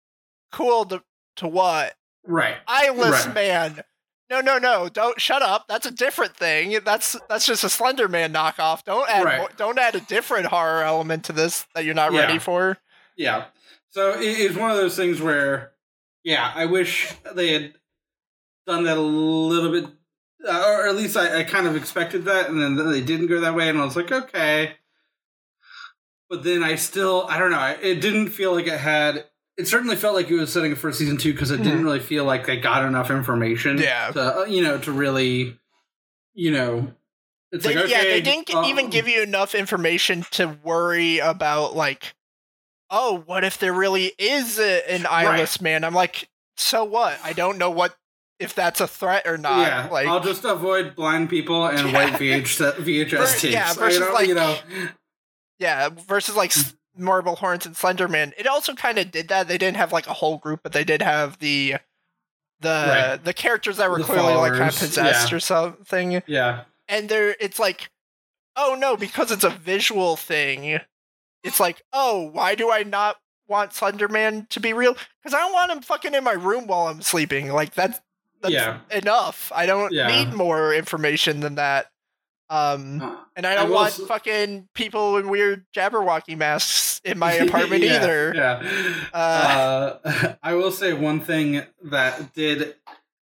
[0.52, 0.86] Cool.
[0.86, 1.04] To
[1.38, 1.94] to what?
[2.28, 2.58] Right.
[2.68, 3.36] Eyeless Right.
[3.36, 3.84] man.
[4.30, 4.90] No, no, no!
[4.90, 5.68] Don't shut up.
[5.70, 6.78] That's a different thing.
[6.84, 8.84] That's that's just a Slender Man knockoff.
[8.84, 9.58] Don't add Right.
[9.58, 12.20] don't add a different horror element to this that you're not Yeah.
[12.22, 12.78] ready for.
[13.16, 13.46] Yeah.
[13.92, 15.72] So it's one of those things where,
[16.24, 17.74] yeah, I wish they had
[18.68, 19.86] done that a little bit,
[20.46, 23.40] uh, or at least I, I kind of expected that, and then they didn't go
[23.40, 24.76] that way, and I was like, okay.
[26.30, 29.26] But then I still, I don't know, it didn't feel like it had.
[29.58, 31.84] It certainly felt like it was setting up for season two because it didn't Mhm.
[31.84, 33.78] really feel like they got enough information.
[33.80, 34.12] Yeah.
[34.12, 35.58] To uh, you know to really,
[36.34, 36.94] you know.
[37.52, 41.20] It's They, like, okay, yeah, they didn't um, even give you enough information to worry
[41.20, 42.14] about like,
[42.90, 45.84] oh, what if there really is a, an eyeless man?
[45.86, 47.18] I'm like, so what?
[47.24, 47.96] I don't know what
[48.40, 49.62] if that's a threat or not.
[49.66, 51.94] yeah, like, I'll just avoid blind people and Yeah.
[51.94, 53.44] white VH, VHS tapes.
[53.54, 54.58] yeah, versus, don't- like, you know,
[55.58, 56.74] yeah, versus like Mm.
[57.00, 58.34] Marble Hornets and Slenderman.
[58.38, 59.48] It also kind of did that.
[59.48, 61.76] They didn't have like a whole group, but they did have the
[62.60, 63.24] the Right.
[63.24, 65.36] the characters that were The clearly like kind of possessed yeah.
[65.38, 66.24] or something.
[66.26, 67.90] yeah, and there it's like
[68.56, 70.80] oh no because it's a visual thing
[71.44, 75.54] it's like oh why do i not want slenderman to be real because i don't
[75.54, 78.00] want him fucking in my room while i'm sleeping like that's,
[78.42, 78.80] that's yeah.
[78.90, 80.08] enough i don't Yeah.
[80.08, 81.92] need more information than that
[82.50, 83.02] um
[83.36, 87.84] and i I don't will want fucking people in weird jabberwocky masks in my apartment
[87.84, 89.08] Yeah, either Yeah.
[89.14, 92.76] Uh, Uh, I will say one thing that did,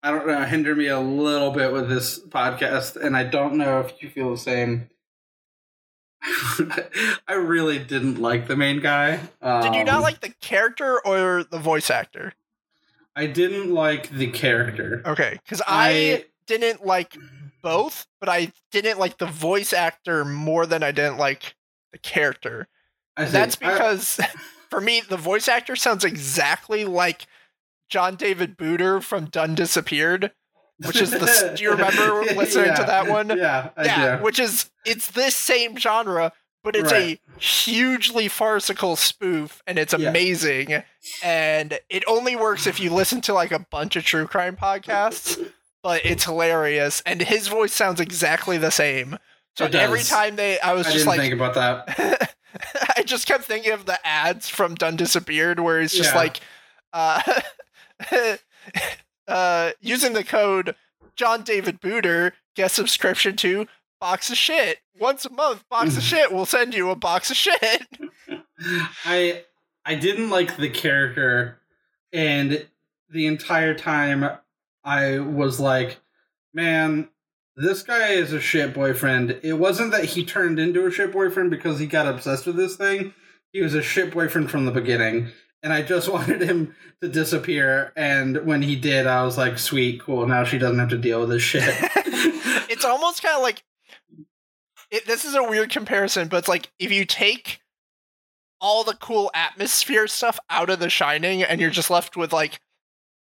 [0.02, 3.80] I don't know, hinder me a little bit with this podcast, and I don't know
[3.82, 4.90] if you feel the same.
[7.28, 9.18] I really didn't like the main guy.
[9.42, 12.34] did you not Um, like the character or the voice actor
[13.16, 15.02] I didn't like the character.
[15.06, 17.16] okay because I I didn't like
[17.62, 21.56] both, but I didn't like the voice actor more than I didn't like
[21.91, 22.67] the character.
[23.17, 24.19] I that's I- because
[24.69, 27.26] for me, the voice actor sounds exactly like
[27.89, 30.32] John David Booter from Done Disappeared.
[30.86, 33.30] which is the- do you remember listening to that one?
[33.38, 34.24] Yeah, I yeah, do.
[34.24, 36.32] which is it's this same genre,
[36.63, 37.19] but it's Right.
[37.38, 40.10] a hugely farcical spoof, and it's Yeah.
[40.10, 40.84] amazing.
[41.24, 45.52] And it only works if you listen to like a bunch of true crime podcasts,
[45.84, 47.02] but it's hilarious.
[47.06, 49.18] And his voice sounds exactly the same.
[49.58, 52.36] So every time they, I was I just didn't like, think about that.
[52.98, 56.18] I just kept thinking of the ads from Done Disappeared, where it's just Yeah.
[56.18, 56.39] like,
[56.94, 57.22] uh,
[59.28, 60.76] uh, using the code
[61.15, 63.68] John David Booter, get subscription to
[64.00, 65.68] Box of Shit once a month.
[65.70, 67.86] Box of Shit we'll send you a box of shit.
[69.06, 69.44] I
[69.86, 71.60] I didn't like the character,
[72.13, 72.65] and
[73.10, 74.30] the entire time
[74.84, 76.00] I was like,
[76.54, 77.10] man,
[77.56, 79.39] this guy is a shit boyfriend.
[79.44, 82.76] It wasn't that he turned into a shit boyfriend because he got obsessed with this
[82.76, 83.13] thing.
[83.52, 85.30] He was a shit boyfriend from the beginning.
[85.62, 87.92] And I just wanted him to disappear.
[87.96, 90.26] And when he did, I was like, sweet, cool.
[90.28, 91.63] Now she doesn't have to deal with this shit.
[92.70, 93.63] it's almost kind of like
[94.92, 97.62] it, this is a weird comparison, but it's like if you take
[98.62, 102.60] all the cool atmosphere stuff out of The Shining, and you're just left with like,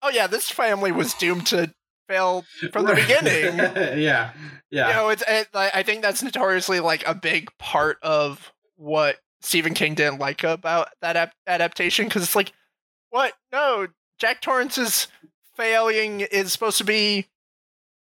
[0.04, 1.74] oh yeah, this family was doomed to
[2.08, 3.58] fail from the beginning.
[4.02, 4.32] yeah.
[4.70, 4.88] Yeah.
[4.90, 9.74] You know, it's it, I think that's notoriously like a big part of what Stephen
[9.74, 12.52] King didn't like about that ap- adaptation because it's like,
[13.10, 13.34] what?
[13.52, 13.88] No,
[14.20, 15.08] Jack Torrance's
[15.56, 17.28] failing is supposed to be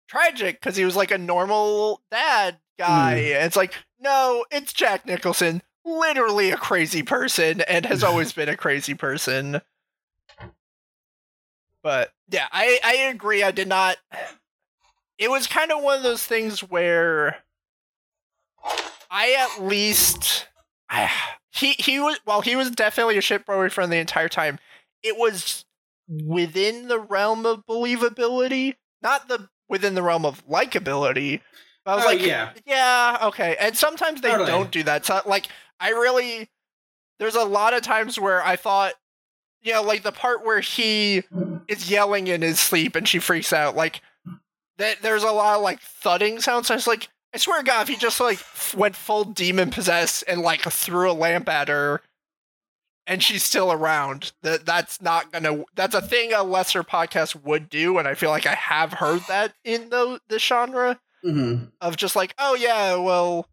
[0.08, 3.16] tragic because he was like a normal dad guy.
[3.16, 8.50] And it's like, no, it's Jack Nicholson, literally a crazy person, and has always been
[8.50, 9.62] a crazy person.
[11.84, 13.44] But yeah, I I agree.
[13.44, 13.98] I did not.
[15.18, 17.44] It was kind of one of those things where
[19.12, 20.48] I at least
[20.90, 21.12] I,
[21.52, 24.60] he he was well he was definitely a shit boyfriend the entire time.
[25.04, 25.66] It was
[26.10, 31.42] within the realm of believability, not the within the realm of likability.
[31.86, 32.54] But I was Oh, like, yeah.
[32.66, 33.58] yeah, okay.
[33.60, 34.48] And sometimes they Totally.
[34.48, 35.06] don't do that.
[35.06, 35.48] So, like,
[35.82, 36.50] I really,
[37.20, 38.94] there's a lot of times where I thought,
[39.62, 41.24] you know, like the part where he
[41.68, 44.02] is yelling in his sleep and she freaks out, like,
[44.78, 46.72] that there's a lot of like thudding sounds.
[46.72, 49.70] I was like, I swear to God, if he just like f- went full demon
[49.72, 52.02] possessed and like threw a lamp at her,
[53.06, 55.64] and she's still around, that that's not gonna.
[55.76, 59.22] That's a thing a lesser podcast would do, and I feel like I have heard
[59.28, 61.72] that in the the genre Mhm.
[61.82, 63.48] of just like, oh yeah, well,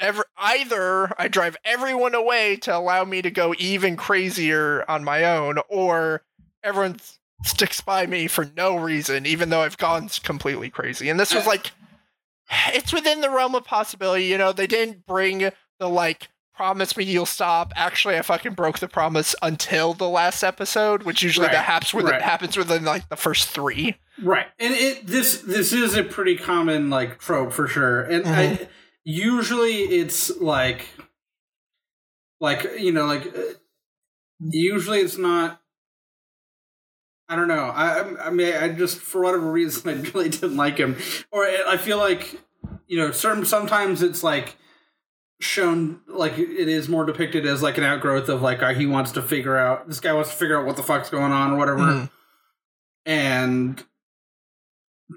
[0.00, 5.24] ever either I drive everyone away to allow me to go even crazier on my
[5.24, 6.22] own, or
[6.66, 6.98] everyone
[7.44, 11.08] sticks by me for no reason, even though I've gone completely crazy.
[11.08, 11.70] And this was like,
[12.74, 14.24] it's within the realm of possibility.
[14.24, 16.28] You know, they didn't bring the like.
[16.54, 17.74] Promise me you'll stop.
[17.76, 21.92] Actually, I fucking broke the promise until the last episode, which usually Right, that happens
[21.92, 22.22] within, right.
[22.22, 23.96] happens within like the first three.
[24.22, 28.62] Right, and it this this is a pretty common like trope for sure, and Mm-hmm.
[28.64, 28.68] I,
[29.04, 30.88] usually it's like,
[32.40, 33.42] like you know, like uh,
[34.40, 35.60] usually it's not.
[37.28, 37.64] I don't know.
[37.74, 40.96] I I- mean, I just for whatever reason I really didn't like him,
[41.30, 42.40] or I feel like
[42.86, 44.56] you know, certain sometimes it's like
[45.40, 49.12] shown like it is more depicted as like an outgrowth of like uh, he wants
[49.12, 51.56] to figure out this guy wants to figure out what the fuck's going on or
[51.58, 52.10] whatever Mhm.
[53.04, 53.84] and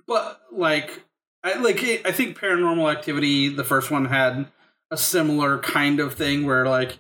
[0.08, 1.04] but like
[1.44, 4.48] I like it, I think Paranormal Activity, the first one had
[4.92, 6.98] a similar kind of thing where like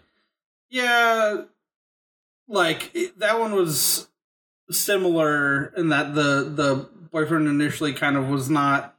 [0.70, 1.42] yeah,
[2.48, 4.08] like it, that one was
[4.72, 8.96] similar in that the the boyfriend initially kind of was not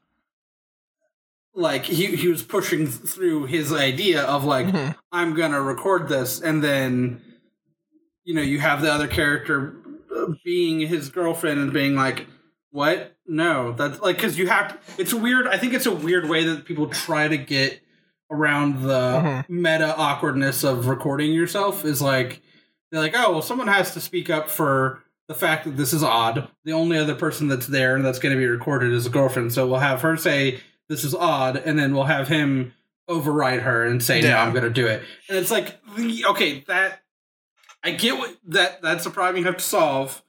[1.55, 4.95] like he he was pushing through his idea of like Mhm.
[5.13, 7.21] I'm gonna record this, and then
[8.25, 9.75] you know you have the other character
[10.15, 12.27] uh, being his girlfriend and being like,
[12.71, 13.17] "What?
[13.27, 14.79] No, that's like because you have.
[14.99, 15.47] It's weird.
[15.49, 17.81] I think it's a weird way that people try to get
[18.31, 19.49] around the Mhm.
[19.49, 21.85] meta awkwardness of recording yourself.
[21.85, 22.43] Is like
[22.91, 26.03] they're like, oh well, someone has to speak up for the fact that this is
[26.03, 26.49] odd.
[26.65, 29.53] The only other person that's there and that's going to be recorded is a girlfriend,
[29.53, 32.75] so we'll have her say this is odd, and then we'll have him
[33.07, 35.79] override her and say, "No, I'm going to do it." And it's like,
[36.31, 37.03] okay, that
[37.85, 40.21] I get what that that's a problem you have to solve,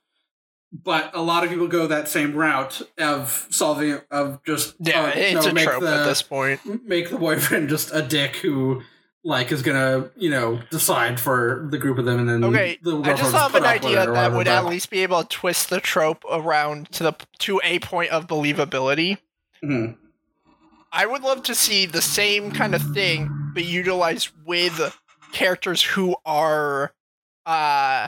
[0.71, 5.11] but a lot of people go that same route of solving of just Yeah, uh,
[5.15, 6.85] it's no, a make trope the, at this point.
[6.85, 8.83] make the boyfriend just a dick who
[9.23, 12.97] like is gonna you know decide for the group of them and then Okay, the
[13.01, 15.21] I just girlfriend's thought of put an idea that would but- at least be able
[15.21, 19.17] to twist the trope around to the to a point of believability.
[19.63, 19.95] Mhm.
[20.91, 24.97] I would love to see the same kind of thing be utilized with
[25.31, 26.93] characters who are
[27.45, 28.07] uh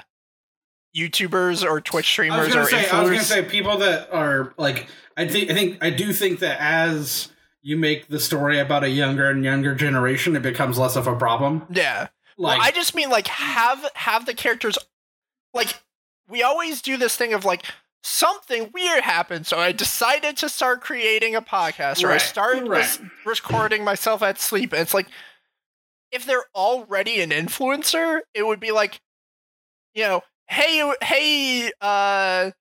[0.96, 4.12] YouTubers or Twitch I was streamers gonna or say, I was gonna say people that
[4.14, 4.88] are like,
[5.18, 7.30] I think, I think, I do think that as
[7.64, 11.16] you make the story about a younger and younger generation, it becomes less of a
[11.16, 11.66] problem.
[11.72, 12.10] yeah.
[12.36, 14.78] Like, well, I just mean like have have the characters
[15.54, 15.80] like
[16.28, 17.64] we always do this thing of like
[18.04, 19.48] something weird happened.
[19.48, 23.00] So I decided to start creating a podcast, or I started right.
[23.26, 24.74] recording myself at sleep.
[24.74, 25.08] And it's like,
[26.12, 29.00] if they're already an influencer, it would be like,
[29.94, 32.52] you know, hey, hey, uh,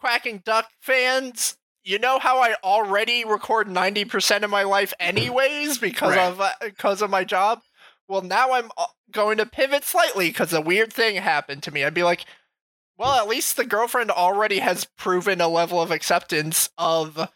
[0.00, 1.56] quacking duck fans.
[1.88, 6.26] You know how I already record ninety percent of my life anyways because Right.
[6.26, 7.62] of uh, because of my job.
[8.06, 11.84] Well, now I'm uh, going to pivot slightly because a weird thing happened to me.
[11.84, 12.26] I'd be like,
[12.98, 17.30] well, at least the girlfriend already has proven a level of acceptance of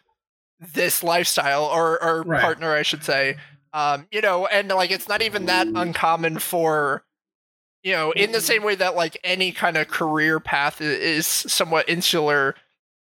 [0.59, 2.41] this lifestyle, or or Right.
[2.41, 3.37] partner, I should say.
[3.73, 7.03] Um, you know, and like it's not even that uncommon for,
[7.81, 11.89] you know, in the same way that like any kind of career path is somewhat
[11.89, 12.53] insular.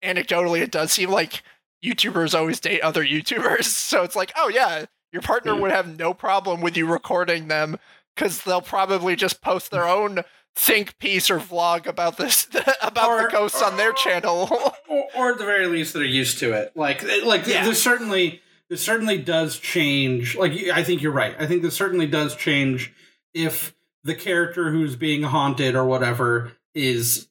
[0.03, 1.43] Anecdotally, it does seem like
[1.85, 6.15] YouTubers always date other YouTubers, so it's like, oh yeah, your partner would have no
[6.15, 7.77] problem with you recording them
[8.15, 10.21] because they'll probably just post their own
[10.55, 12.47] think piece or vlog about this
[12.83, 14.49] about Or- the ghosts on their channel.
[14.89, 16.73] or, or at the very least they're used to it.
[16.77, 17.65] Like eh, like Yeah.
[17.65, 21.35] this certainly this certainly does change like i think you're right.
[21.39, 22.93] I think this certainly does change
[23.35, 23.75] if
[24.05, 27.29] the character who's being haunted or whatever is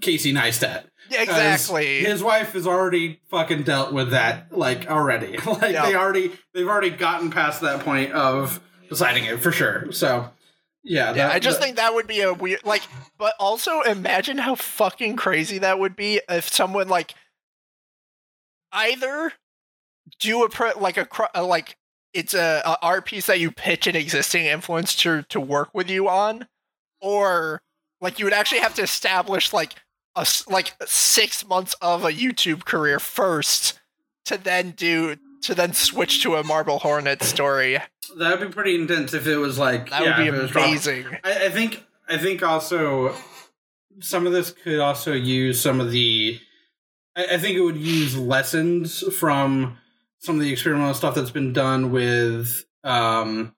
[0.00, 2.00] casey neistat exactly.
[2.04, 5.86] his wife has already fucking dealt with that like already like Yeah.
[5.86, 10.30] they already they've already gotten past that point of deciding it for sure so
[10.82, 12.82] yeah Yeah, that- I just that- think that would be a weird like
[13.18, 17.14] but also imagine how fucking crazy that would be if someone like
[18.72, 19.32] either
[20.18, 21.76] do a pro, like a cr- uh, like
[22.12, 26.08] it's a, a art piece that you pitch an existing influencer to work with you
[26.08, 26.46] on
[27.00, 27.62] or
[28.00, 29.74] like you would actually have to establish like
[30.16, 33.80] a like 6 months of a YouTube career first
[34.26, 37.78] to then do to then switch to a Marble Hornet story.
[38.16, 41.06] that would be pretty intense if it was like That yeah, would be amazing.
[41.22, 43.14] I, I think I think also
[44.00, 46.40] some of this could also use some of the
[47.16, 49.78] I, I think it would use lessons from
[50.18, 53.54] some of the experimental stuff that's been done with um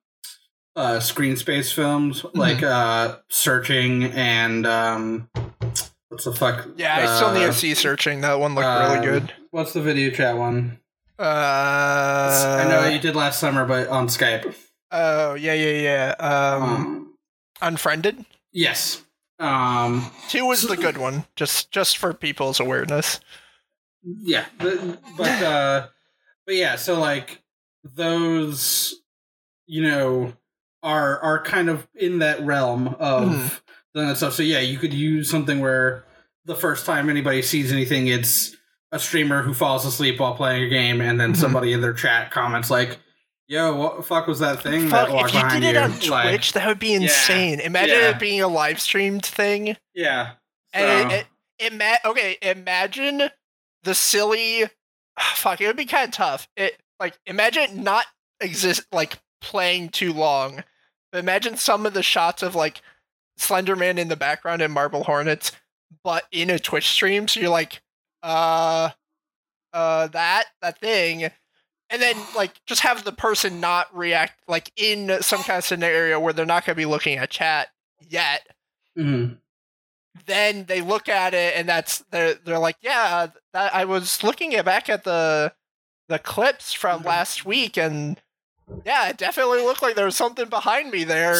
[0.74, 5.28] uh screen space films like uh searching and um
[6.16, 8.22] what's the fuck Yeah, I still need Uh, to see searching.
[8.22, 9.32] That one looked um, really good.
[9.50, 10.78] what's the video chat one
[11.18, 11.22] Uh,
[12.58, 14.54] i know you did last summer but on skype
[14.90, 16.14] Oh yeah, yeah, yeah.
[16.20, 17.14] Um, um
[17.60, 18.24] Unfriended.
[18.52, 19.02] yes
[19.38, 23.20] um Two was the good one, just just for people's awareness.
[24.02, 24.78] yeah but,
[25.18, 25.86] but uh
[26.46, 27.42] but yeah so like
[27.84, 28.94] those
[29.66, 30.32] you know
[30.82, 33.62] are are kind of in that realm of
[33.96, 34.08] Mhm.
[34.08, 36.04] that stuff so yeah you could use something where
[36.44, 38.54] the first time anybody sees anything it's
[38.92, 41.36] a streamer who falls asleep while playing a game and then Mhm.
[41.36, 42.98] somebody in their chat comments like
[43.48, 45.80] yo what the fuck was that thing Fuck, that walked if you did it you
[45.80, 47.60] on Twitch, Like, that would be insane.
[47.60, 48.08] Imagine yeah.
[48.10, 49.76] it being a live streamed thing.
[49.94, 50.32] yeah
[50.72, 51.26] And So- it,
[51.58, 53.30] it, ima- okay, imagine
[53.84, 54.64] the silly.
[55.18, 56.48] Fuck, it would be kind of tough.
[56.56, 58.04] It like imagine not
[58.40, 60.64] exist like playing too long,
[61.12, 62.82] but imagine some of the shots of like
[63.38, 65.52] Slenderman in the background and Marble Hornets,
[66.04, 67.28] but in a Twitch stream.
[67.28, 67.82] So you're like,
[68.22, 68.90] uh,
[69.72, 75.20] uh, that that thing, and then like just have the person not react like in
[75.22, 77.68] some kind of scenario where they're not going to be looking at chat
[78.08, 78.46] yet
[78.98, 79.38] Mhm.
[80.26, 84.54] then they look at it and that's they're they're like, yeah, that, I was looking
[84.54, 85.52] at back at the
[86.08, 87.06] the clips from Mhm.
[87.06, 88.20] last week and
[88.84, 91.34] yeah, it definitely looked like there was something behind me there.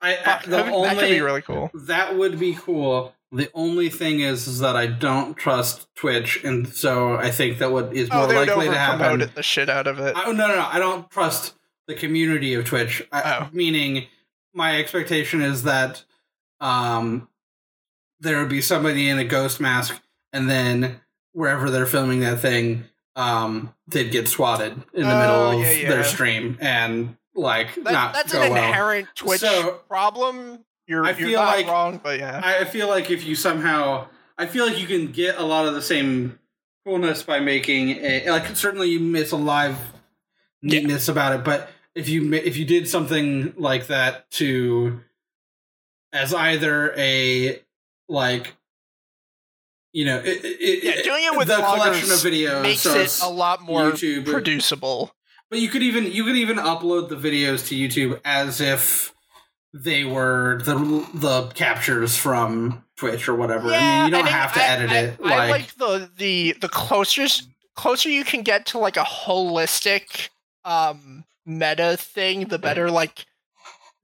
[0.00, 1.70] I, I- the that, would- that could be really cool.
[1.74, 3.14] That would be cool.
[3.32, 7.70] The only thing is, is that I don't trust Twitch, and so I think that
[7.70, 9.30] what is more Oh, they would likely to happen.
[9.36, 10.16] the shit out of it.
[10.16, 10.66] I, no, no, no.
[10.68, 11.54] I don't trust
[11.86, 13.06] the community of Twitch.
[13.12, 13.48] I, Oh.
[13.52, 14.06] Meaning,
[14.52, 16.04] my expectation is that
[16.60, 17.28] um,
[18.18, 20.00] there would be somebody in a ghost mask,
[20.32, 21.00] and then
[21.32, 22.84] wherever they're filming that thing,
[23.20, 25.88] um, they'd get swatted in the Oh, middle of yeah, yeah.
[25.90, 28.64] their stream, and like That- not that's go an well.
[28.68, 30.64] inherent Twitch So, problem.
[30.86, 32.40] You're, I you're feel not like- wrong, but yeah.
[32.42, 34.08] I feel like if you somehow,
[34.38, 36.38] I feel like you can get a lot of the same
[36.84, 38.56] coolness by making a like.
[38.56, 39.76] Certainly, you miss a live
[40.62, 40.80] Yeah.
[40.80, 45.00] neatness about it, but if you if you did something like that to
[46.12, 47.62] as either a
[48.08, 48.56] like
[49.92, 53.20] you know it, it, Yeah, doing it with the collection of videos Makes so it
[53.22, 54.26] a lot more YouTube.
[54.26, 55.12] producible.
[55.50, 59.12] but you could even you could even upload the videos to YouTube as if
[59.72, 60.74] they were the
[61.14, 63.68] the captures from Twitch or whatever.
[63.72, 65.16] I mean, you don't think have to I- edit I- it.
[65.24, 70.28] I like, like the the the closest closer you can get to like a holistic
[70.64, 72.90] um meta thing, the better.
[72.90, 73.24] Like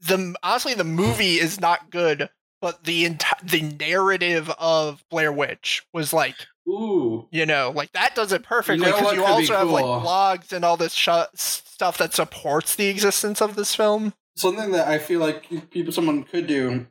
[0.01, 2.29] the honestly, the movie is not good,
[2.67, 6.35] but the enti- the narrative of Blair Witch was like
[6.69, 7.29] Ooh.
[7.31, 9.69] you know like that does it perfectly You know because you, could be also have
[9.71, 10.01] like cool?
[10.01, 14.15] blogs and all this sh- stuff that supports the existence of this film.
[14.37, 16.89] Something that I feel like people someone could do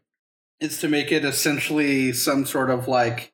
[0.62, 3.34] is to make it essentially some sort of like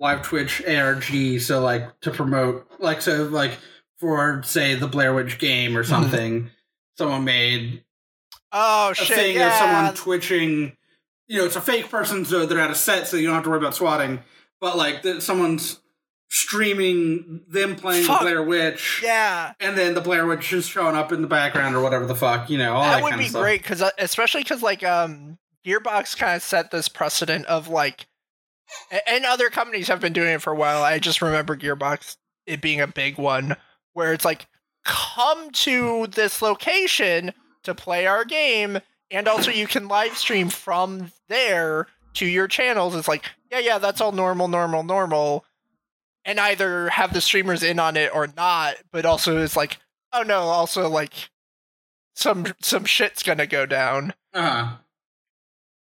[0.00, 1.40] live Twitch ARG.
[1.40, 3.52] So like to promote like so like
[4.00, 6.50] for say the Blair Witch game or something.
[6.96, 7.84] Someone made
[8.50, 9.16] Oh a shit!
[9.16, 9.48] thing yeah.
[9.48, 10.72] of someone twitching.
[11.28, 13.44] You know, it's a fake person, so they're at a set, so you don't have
[13.44, 14.20] to worry about swatting.
[14.60, 15.78] But like, that someone's
[16.30, 18.20] streaming them playing Fuck.
[18.20, 19.52] the Blair Witch, yeah.
[19.60, 22.50] and then the Blair Witch is showing up in the background or whatever the fuck.
[22.50, 26.16] You know, all that, that would kind be great because especially because like um gearbox
[26.16, 28.06] kind of set this precedent of like
[29.06, 32.16] and other companies have been doing it for a while i just remember gearbox
[32.46, 33.56] it being a big one
[33.92, 34.46] where it's like
[34.84, 38.78] come to this location to play our game
[39.10, 43.78] and also you can live stream from there to your channels it's like yeah yeah
[43.78, 45.44] that's all normal normal normal
[46.24, 49.78] and either have the streamers in on it or not but also it's like
[50.12, 51.30] oh no also like
[52.18, 54.12] some some shit's gonna go down.
[54.34, 54.76] Uh-huh.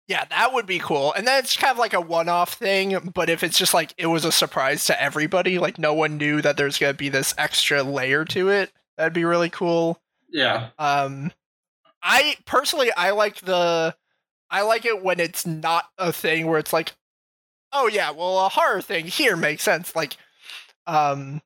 [0.08, 1.14] Yeah, that would be cool.
[1.14, 4.06] And then it's kind of like a one-off thing, but if it's just like it
[4.06, 7.84] was a surprise to everybody, like no one knew that there's gonna be this extra
[7.84, 10.00] layer to it, that'd be really cool.
[10.28, 10.70] Yeah.
[10.76, 11.30] Um
[12.04, 13.96] I personally I like the
[14.50, 16.92] I like it when it's not a thing where it's like,
[17.72, 19.96] oh yeah, well a horror thing here makes sense.
[19.96, 20.16] Like
[20.86, 21.40] um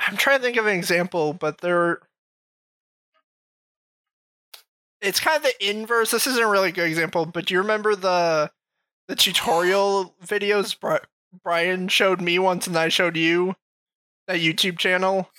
[0.00, 2.00] I'm trying to think of an example, but there
[5.02, 6.10] it's kind of the inverse.
[6.10, 8.50] This isn't a really good example, but do you remember the
[9.08, 10.74] the tutorial videos
[11.44, 13.56] Brian showed me once and I showed you
[14.26, 15.30] that YouTube channel?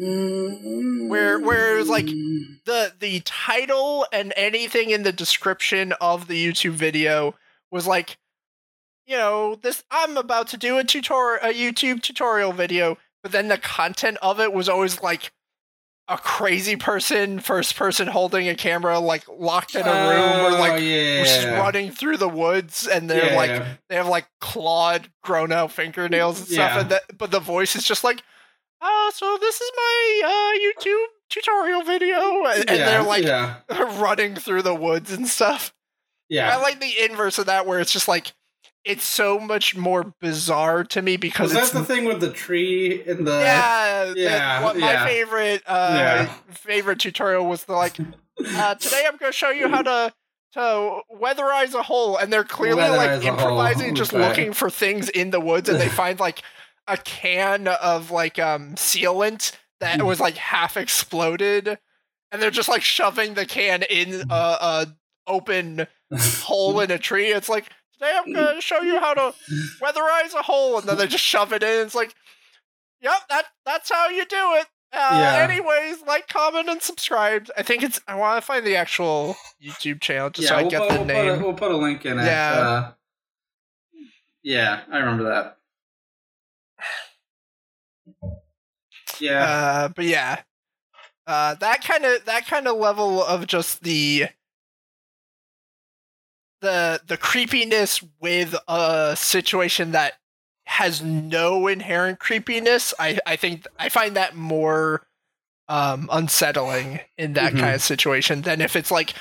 [0.00, 2.64] Where- where it was like- mm.
[2.64, 7.34] the the title and anything in the description of the YouTube video
[7.70, 8.16] was like,
[9.06, 13.48] you know, this I'm about to do a tutorial, a YouTube tutorial video, but then
[13.48, 15.32] the content of it was always like
[16.08, 20.60] a crazy person, first person holding a camera, like locked in a room or Oh,
[20.60, 21.58] like yeah.
[21.60, 26.38] running through the woods, and they're Yeah, like they have like clawed, grown out fingernails
[26.40, 26.80] and stuff, Yeah.
[26.80, 28.22] and that, but the voice is just like,
[28.80, 30.58] oh, so this is my uh,
[30.88, 33.56] YouTube tutorial video, and, and Yeah, they're like yeah,
[34.00, 35.72] running through the woods and stuff.
[36.28, 36.56] yeah.
[36.56, 38.32] I like the inverse of that, where it's just like
[38.84, 43.26] it's so much more bizarre to me because that's the thing with the tree and
[43.26, 43.40] the?
[43.40, 46.32] yeah, yeah, what my favorite uh, Yeah.
[46.50, 47.98] favorite tutorial was the like
[48.56, 50.12] uh, today I'm going to show you how to
[50.54, 54.26] to weatherize a hole, and they're clearly Weatherize like improvising, just okay.
[54.26, 56.42] looking for things in the woods, and they find like
[56.90, 61.78] a can of like um sealant that was like half exploded,
[62.30, 64.86] and they're just like shoving the can in a, a
[65.26, 65.86] open
[66.42, 67.28] hole in a tree.
[67.32, 67.64] It's like
[67.94, 69.34] today I'm going to show you how to
[69.80, 71.86] weatherize a hole, and then they just shove it in.
[71.86, 72.14] It's like,
[73.00, 74.66] yep, that that's how you do it.
[74.92, 75.48] Uh, Yeah.
[75.48, 77.48] Anyways, like, comment, and subscribe.
[77.56, 78.00] I think it's.
[78.08, 80.96] I want to find the actual YouTube channel just so I we'll get put, the
[80.96, 81.28] we'll name.
[81.36, 82.24] Put a, we'll put a link in it.
[82.24, 82.52] Yeah.
[82.58, 82.92] Uh,
[84.42, 85.58] yeah, I remember that.
[89.18, 89.44] Yeah.
[89.44, 90.42] Uh, but yeah,
[91.26, 94.28] uh, that kind of that kind of level of just the
[96.60, 100.14] the the creepiness with a situation that
[100.64, 102.92] has no inherent creepiness.
[102.98, 105.06] I I think I find that more
[105.68, 107.60] um, unsettling in that Mhm.
[107.60, 109.14] kind of situation than if it's like.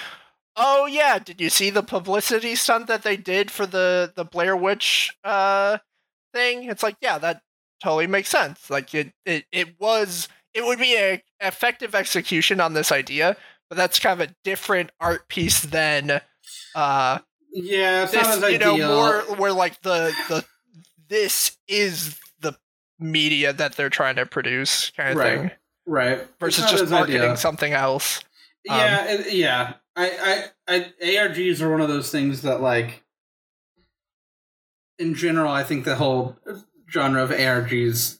[0.61, 4.57] Oh yeah, did you see the publicity stunt that they did for the the Blair
[4.57, 5.77] Witch uh
[6.33, 6.63] thing?
[6.65, 7.41] It's like, yeah, that
[7.81, 8.69] totally makes sense.
[8.69, 13.37] Like it, it, it was, it would be a effective execution on this idea,
[13.69, 16.21] but that's kind of a different art piece than
[16.75, 17.19] uh
[17.53, 18.87] yeah, this, you know, ideal.
[18.95, 20.45] more where like the the
[21.07, 22.55] this is the
[22.99, 25.39] media that they're trying to produce kind of Right.
[25.39, 25.51] thing
[25.85, 26.27] right.
[26.39, 27.35] Versus just marketing ideal.
[27.35, 28.19] something else.
[28.69, 29.73] Um, Yeah, it, yeah.
[29.95, 33.03] I, I, I, ARGs are one of those things that, like,
[34.97, 36.37] in general, I think the whole
[36.91, 38.19] genre of ARGs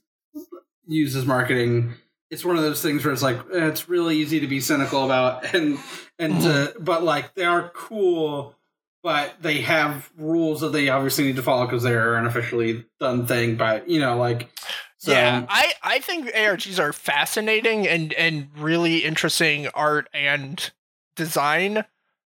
[0.88, 1.94] uses marketing.
[2.30, 5.06] It's one of those things where it's like eh, it's really easy to be cynical
[5.06, 5.80] about, and
[6.18, 8.56] and to, but like they are cool,
[9.04, 13.26] but they have rules that they obviously need to follow because they're an officially done
[13.26, 13.56] thing.
[13.56, 14.50] But you know, like,
[14.98, 20.72] so, yeah, I, I think ARGs are fascinating and, and really interesting art and
[21.16, 21.86] design,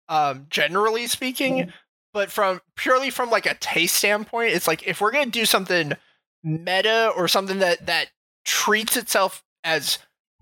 [0.10, 1.72] um, generally speaking.
[2.12, 5.94] But from purely from like a taste standpoint, it's like if we're gonna do something
[6.46, 8.10] meta or something that that
[8.46, 9.98] treats itself as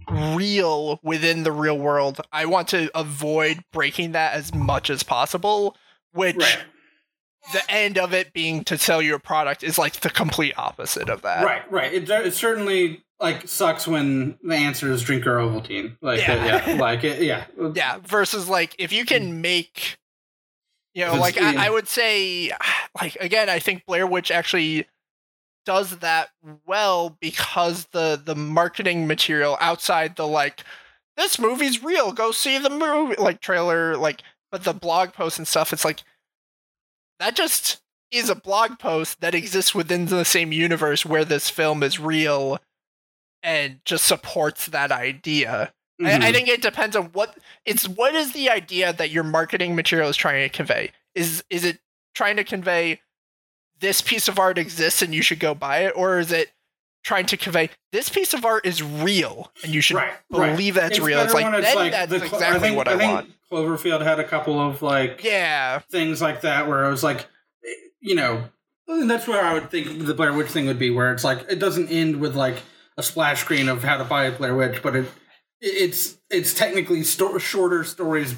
[0.09, 5.75] real within the real world, I want to avoid breaking that as much as possible.
[6.11, 6.59] which Right.
[7.53, 11.09] the end of it being to sell you a product is like the complete opposite
[11.09, 11.43] of that.
[11.43, 11.91] Right, right.
[11.93, 15.97] It, it certainly like sucks when the answer is drink your Ovaltine.
[16.01, 16.67] Like, Yeah.
[16.67, 19.97] yeah, like it, yeah, Yeah, versus like if you can make
[20.93, 22.51] you know, like I, I would say
[23.01, 24.85] like again, I think Blair Witch actually
[25.65, 26.29] does that
[26.65, 30.63] well because the the marketing material outside the like
[31.17, 35.47] this movie's real, go see the movie like trailer, like but the blog posts and
[35.47, 36.03] stuff, it's like
[37.19, 41.81] that just is a blog post that exists within the same universe where this film
[41.83, 42.59] is real
[43.41, 45.73] and just supports that idea.
[46.01, 46.33] I, I Mhm.
[46.33, 50.17] think it depends on what it's what is the idea that your marketing material is
[50.17, 50.91] trying to convey.
[51.15, 51.79] Is is it
[52.15, 53.01] trying to convey
[53.83, 56.51] this piece of art exists and you should go buy it, or is it
[57.03, 60.51] trying to convey this piece of art is real and you should right, right.
[60.51, 61.19] believe that's real?
[61.19, 63.29] It's like when then that's the Clo- exactly think, what I, think want.
[63.51, 67.27] Cloverfield had a couple of like Yeah, things like that where it was like,
[67.99, 68.45] you know,
[68.87, 71.45] and that's where I would think the Blair Witch thing would be, where it's like
[71.49, 72.55] it doesn't end with like
[72.97, 75.11] a splash screen of how to buy a Blair Witch, but it
[75.59, 78.35] it's it's technically sto- shorter stories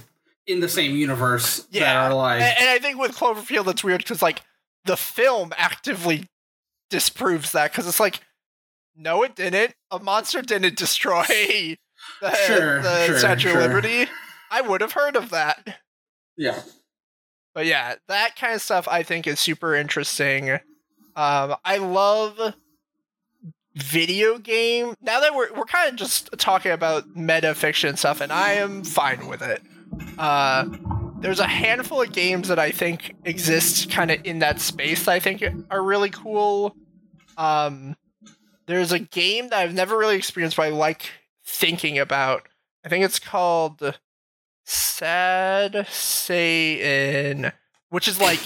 [0.47, 2.07] in the same universe that Yeah.
[2.07, 4.41] are like and, and I think with Cloverfield it's weird because like
[4.85, 6.27] the film actively
[6.89, 8.21] disproves that because it's like,
[8.95, 9.73] no, it didn't.
[9.91, 11.23] A monster didn't destroy
[12.21, 13.59] the, Sure, the sure, Statue sure.
[13.59, 14.07] of Liberty.
[14.51, 15.79] I would have heard of that.
[16.37, 16.61] yeah.
[17.53, 20.51] But yeah, that kind of stuff I think is super interesting.
[21.15, 22.53] Um, I love
[23.75, 24.95] video game.
[25.01, 28.83] Now that we're we're kind of just talking about meta fiction stuff, and I am
[28.83, 29.61] fine with it.
[30.17, 30.65] Uh,
[31.19, 35.13] there's a handful of games that I think exist kind of in that space that
[35.13, 36.75] I think are really cool.
[37.37, 37.95] Um,
[38.67, 41.09] there's a game that I've never really experienced, but I like
[41.45, 42.47] thinking about.
[42.83, 43.95] I think it's called
[44.63, 47.51] Sad Satan,
[47.89, 48.41] which is like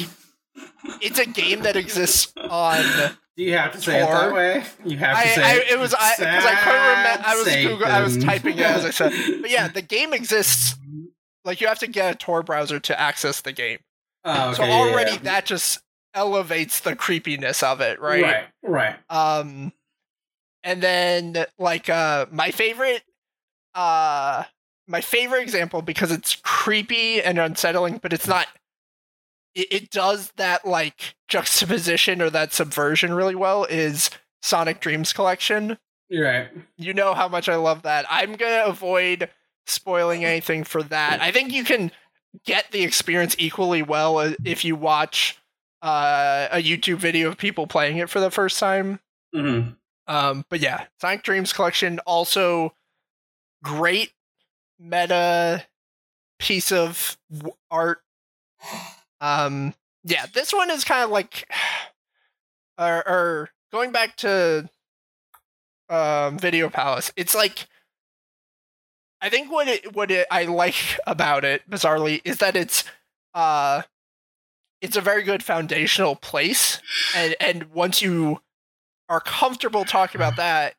[1.01, 2.83] it's a game that exists on.
[3.35, 4.63] Do you have to say it that way?
[4.85, 5.71] You have to I, say I, it.
[5.71, 7.23] it was I because I couldn't remember.
[7.25, 9.13] I was Google, I was typing it as I said.
[9.41, 10.75] But yeah, the game exists.
[11.49, 13.79] Like you have to get a Tor browser to access the game.
[14.23, 15.17] Oh, so okay, yeah, already yeah.
[15.23, 15.79] that just
[16.13, 18.21] elevates the creepiness of it, right?
[18.21, 18.95] right, right.
[19.09, 19.73] Um,
[20.63, 23.01] and then like uh, my favorite,
[23.73, 24.43] uh,
[24.87, 28.45] my favorite example because it's creepy and unsettling, but it's not.
[29.55, 33.63] It, it does that like juxtaposition or that subversion really well.
[33.63, 34.11] Is
[34.43, 35.79] Sonic Dreams Collection?
[36.09, 36.49] You're right.
[36.77, 38.05] You know how much I love that.
[38.07, 39.31] I'm gonna avoid
[39.69, 41.21] spoiling anything for that.
[41.21, 41.91] I think you can
[42.45, 45.37] get the experience equally well uh, if you watch
[45.81, 48.99] uh, a YouTube video of people playing it for the first time.
[49.33, 49.69] hmm
[50.07, 52.73] Um, but yeah, Sonic Dreams Collection also
[53.63, 54.11] great
[54.79, 55.65] meta
[56.39, 57.17] piece of
[57.69, 58.01] art.
[59.21, 61.49] Um, yeah, this one is kind of like,
[62.77, 64.69] or, or going back to
[65.89, 67.11] um, Video Palace.
[67.15, 67.67] It's like,
[69.21, 70.75] I think what it what it, I like
[71.07, 72.83] about it bizarrely is that it's
[73.33, 73.83] uh,
[74.81, 76.79] it's a very good foundational place,
[77.15, 78.39] and and once you
[79.09, 80.75] are comfortable talking about that,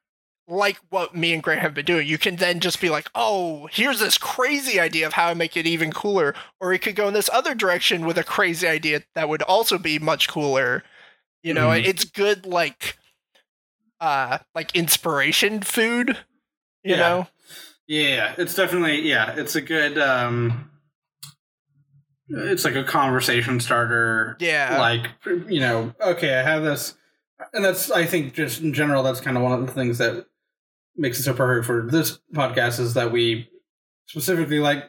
[0.49, 3.68] like what me and Grant have been doing, you can then just be like, oh,
[3.72, 6.34] here's this crazy idea of how to make it even cooler.
[6.61, 9.78] Or it could go in this other direction with a crazy idea that would also
[9.78, 10.82] be much cooler.
[11.43, 11.84] You know, Mhm.
[11.84, 12.97] it's good like
[14.01, 16.16] uh like inspiration food.
[16.82, 16.97] You Yeah.
[16.97, 17.28] know?
[17.91, 19.34] Yeah, it's definitely yeah.
[19.36, 19.99] It's a good.
[19.99, 20.70] um
[22.28, 24.36] It's like a conversation starter.
[24.38, 24.78] Yeah.
[24.78, 25.09] Like
[25.49, 26.95] you know, okay, I have this,
[27.53, 30.26] and that's I think just in general that's kind of one of the things that
[30.97, 33.49] makes it so perfect for this podcast is that we
[34.07, 34.88] specifically like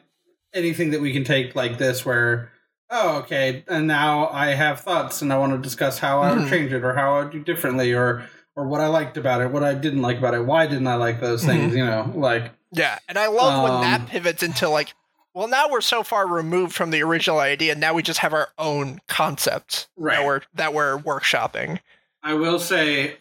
[0.54, 2.50] anything that we can take like this where
[2.90, 6.42] oh okay and now i have thoughts and i want to discuss how i would
[6.42, 6.50] Mhm.
[6.50, 9.50] change it or how i would do differently or or what i liked about it
[9.50, 12.50] what i didn't like about it why didn't i like those things you know like
[12.72, 12.98] Yeah.
[13.08, 14.94] And I love when that Um, pivots into like,
[15.34, 18.48] well, now we're so far removed from the original idea, now we just have our
[18.58, 20.16] own concept Right.
[20.16, 21.80] that we're that we're workshopping.
[22.22, 23.16] I will say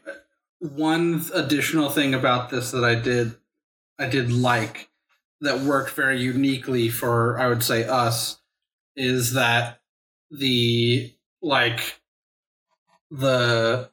[0.60, 3.36] one additional thing about this that I did
[4.00, 4.90] I did like
[5.42, 8.40] that worked very uniquely for I would say us
[8.96, 9.82] is that
[10.30, 12.00] the like
[13.10, 13.90] the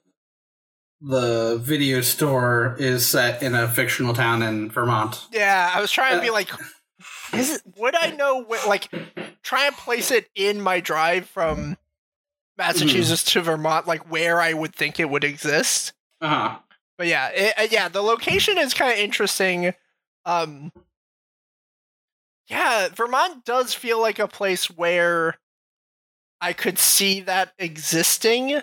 [1.01, 5.27] the video store is set in a fictional town in Vermont.
[5.33, 6.51] Yeah, I was trying to be Uh, like,
[7.33, 7.63] is it?
[7.77, 8.43] Would I know?
[8.43, 8.89] Where, like,
[9.43, 11.77] try and place it in my drive from
[12.57, 15.93] Massachusetts to Vermont, like where I would think it would exist.
[16.21, 16.59] Uh-huh.
[16.97, 19.75] But yeah, it, uh, yeah, the location is kind of interesting.
[20.25, 20.73] Um,
[22.49, 25.39] yeah, Vermont does feel like a place where
[26.41, 28.63] I could see that existing.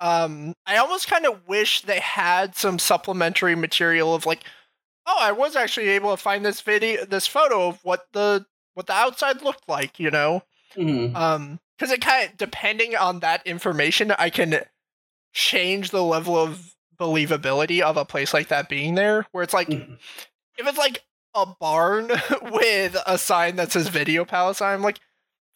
[0.00, 4.40] Um, I almost kind of wish they had some supplementary material of like,
[5.06, 8.44] oh, I was actually able to find this video, this photo of what the
[8.74, 10.42] what the outside looked like, you know.
[10.76, 11.14] Mhm.
[11.16, 14.60] Um, because it kind of depending on that information, I can
[15.32, 19.26] change the level of believability of a place like that being there.
[19.32, 19.98] Where it's like, Mhm.
[20.58, 22.08] if it's like a barn
[22.42, 25.00] with a sign that says Video Palace, I'm like,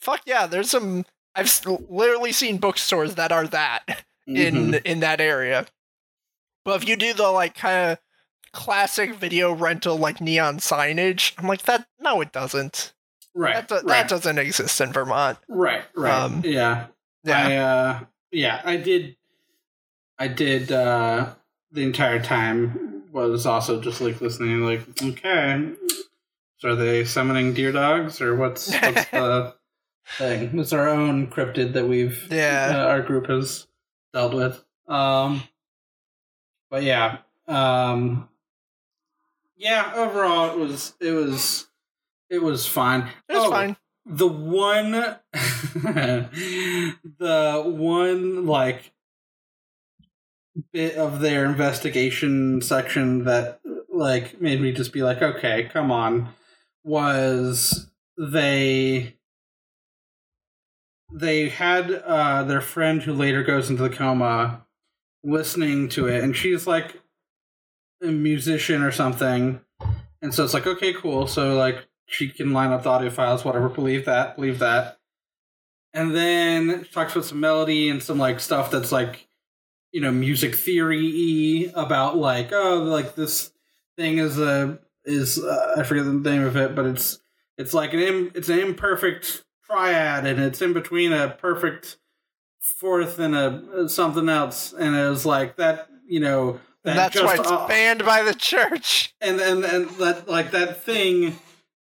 [0.01, 1.05] fuck yeah, there's some.
[1.35, 1.51] I've
[1.89, 4.05] literally seen bookstores that are that
[4.37, 4.83] in Mhm.
[4.87, 5.67] in that area.
[6.65, 7.99] But if you do the like kind of
[8.53, 11.87] classic video rental like neon signage, I'm like that.
[11.99, 12.93] No, it doesn't.
[13.35, 15.39] right, That, do- right, that doesn't exist in Vermont.
[15.49, 16.13] right, right.
[16.13, 16.87] um, yeah,
[17.23, 17.39] Yeah.
[17.47, 18.01] I, uh,
[18.33, 19.17] yeah, I did.
[20.19, 21.35] I did uh,
[21.73, 25.71] the entire time was also just like listening, like, okay,
[26.59, 29.55] so are they summoning deer dogs or what's, what's the
[30.19, 30.59] thing?
[30.59, 32.73] It's our own cryptid that we've Yeah.
[32.75, 33.67] uh, our group has
[34.13, 34.65] dealt with.
[34.89, 35.43] Um,
[36.71, 38.29] but yeah, um,
[39.57, 39.93] yeah.
[39.95, 41.67] Overall, it was it was
[42.29, 43.03] it was fine.
[43.29, 43.77] It was Oh, fine.
[44.07, 44.91] the one
[47.19, 48.93] the one like
[50.73, 56.29] bit of their investigation section that like made me just be like okay come on
[56.83, 57.89] was
[58.19, 59.15] they
[61.13, 64.65] they had uh their friend who later goes into the coma
[65.25, 67.01] listening to it and she's like
[68.03, 69.61] a musician or something
[70.23, 73.45] and so it's like okay cool so like she can line up the audio files,
[73.45, 73.69] whatever.
[73.69, 74.99] Believe that, believe that.
[75.95, 79.29] And then she talks about some melody and some like stuff that's like,
[79.93, 83.53] you know, music theory about like, oh, like this
[83.97, 87.21] thing is a is uh, I forget the name of it, but it's
[87.57, 91.99] it's like an Im, it's an imperfect triad, and it's in between a perfect
[92.61, 96.61] fourth and a something else, and it was like that, you know.
[96.83, 99.15] That And that's why just, it's uh, banned by the church.
[99.21, 101.39] and and and that like that thing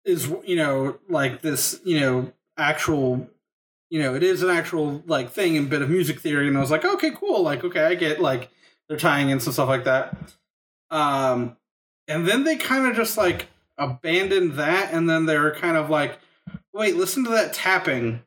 [0.05, 3.29] is you know like this you know actual
[3.91, 6.61] you know it is an actual like thing and bit of music theory and i
[6.61, 8.51] was like okay cool like okay i get like
[8.89, 10.35] they're tying in some stuff like that
[10.91, 11.57] um
[12.09, 16.19] and then they kind of just like abandoned that and then they're kind of like
[16.73, 18.23] wait listen to that tapping.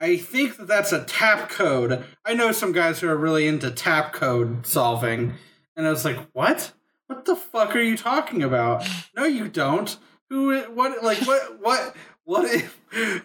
[0.00, 2.04] I think that that's a tap code.
[2.24, 5.34] I know some guys who are really into tap code solving.
[5.76, 6.72] And i was like what?
[7.06, 8.86] What the fuck are you talking about?
[9.16, 9.96] No you don't.
[10.30, 12.80] Who what like what what what if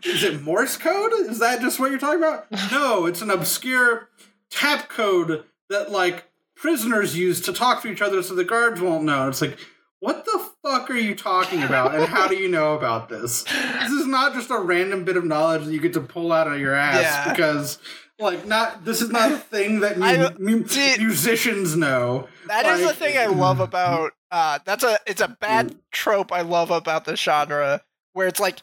[0.05, 1.11] is it morse code?
[1.13, 2.47] Is that just what you're talking about?
[2.71, 4.09] No it's an obscure
[4.49, 9.03] tap code that like prisoners use to talk to each other so the guards won't
[9.03, 9.27] know.
[9.27, 9.57] It's like
[10.03, 13.91] what the fuck are you talking about and how do you know about this this
[13.91, 16.59] is not just a random bit of knowledge that you get to pull out of
[16.59, 17.31] your ass Yeah.
[17.31, 17.77] because
[18.19, 19.97] like not this is not a thing that
[20.39, 24.99] mu- mu- see- musicians know That is the thing I love about uh that's a
[25.07, 27.81] it's a bad trope I love about the genre
[28.13, 28.59] where it's like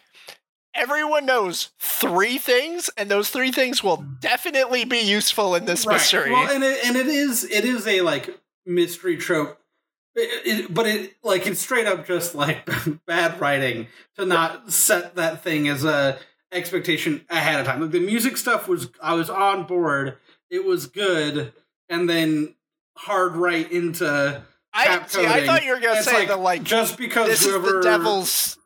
[0.74, 5.94] everyone knows three things and those three things will definitely be useful in this Right.
[5.94, 6.30] mystery.
[6.30, 9.59] Well, and it and it is it is a like mystery trope,
[10.16, 12.68] It- it- but it like it's straight up just like
[13.06, 13.86] bad writing
[14.16, 16.18] to not set that thing as a
[16.52, 17.80] expectation ahead of time.
[17.80, 20.16] Like the music stuff was I was on board,
[20.50, 21.52] it was good,
[21.88, 22.54] and then
[22.96, 24.42] hard right into
[24.74, 27.52] I see I thought you were gonna It's say that like just because this is
[27.52, 28.58] the devil's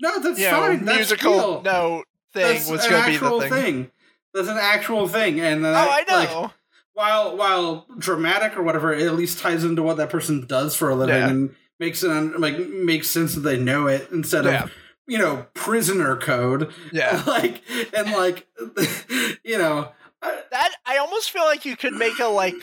[0.00, 1.62] no that's you know, fine that's musical real.
[1.62, 3.90] note thing That's was gonna be the thing.
[4.34, 6.52] That's an actual thing, and Oh, that, I like, know.
[6.96, 10.88] While while dramatic or whatever, it at least ties into what that person does for
[10.90, 11.28] a living Yeah.
[11.28, 14.64] and makes it un- like makes sense that they know it instead Yeah.
[14.64, 14.72] of
[15.06, 16.72] you know prisoner code.
[16.92, 17.22] yeah.
[17.26, 17.62] like
[17.94, 18.46] and like
[19.44, 19.92] you know
[20.22, 22.56] I- that I almost feel like you could make a like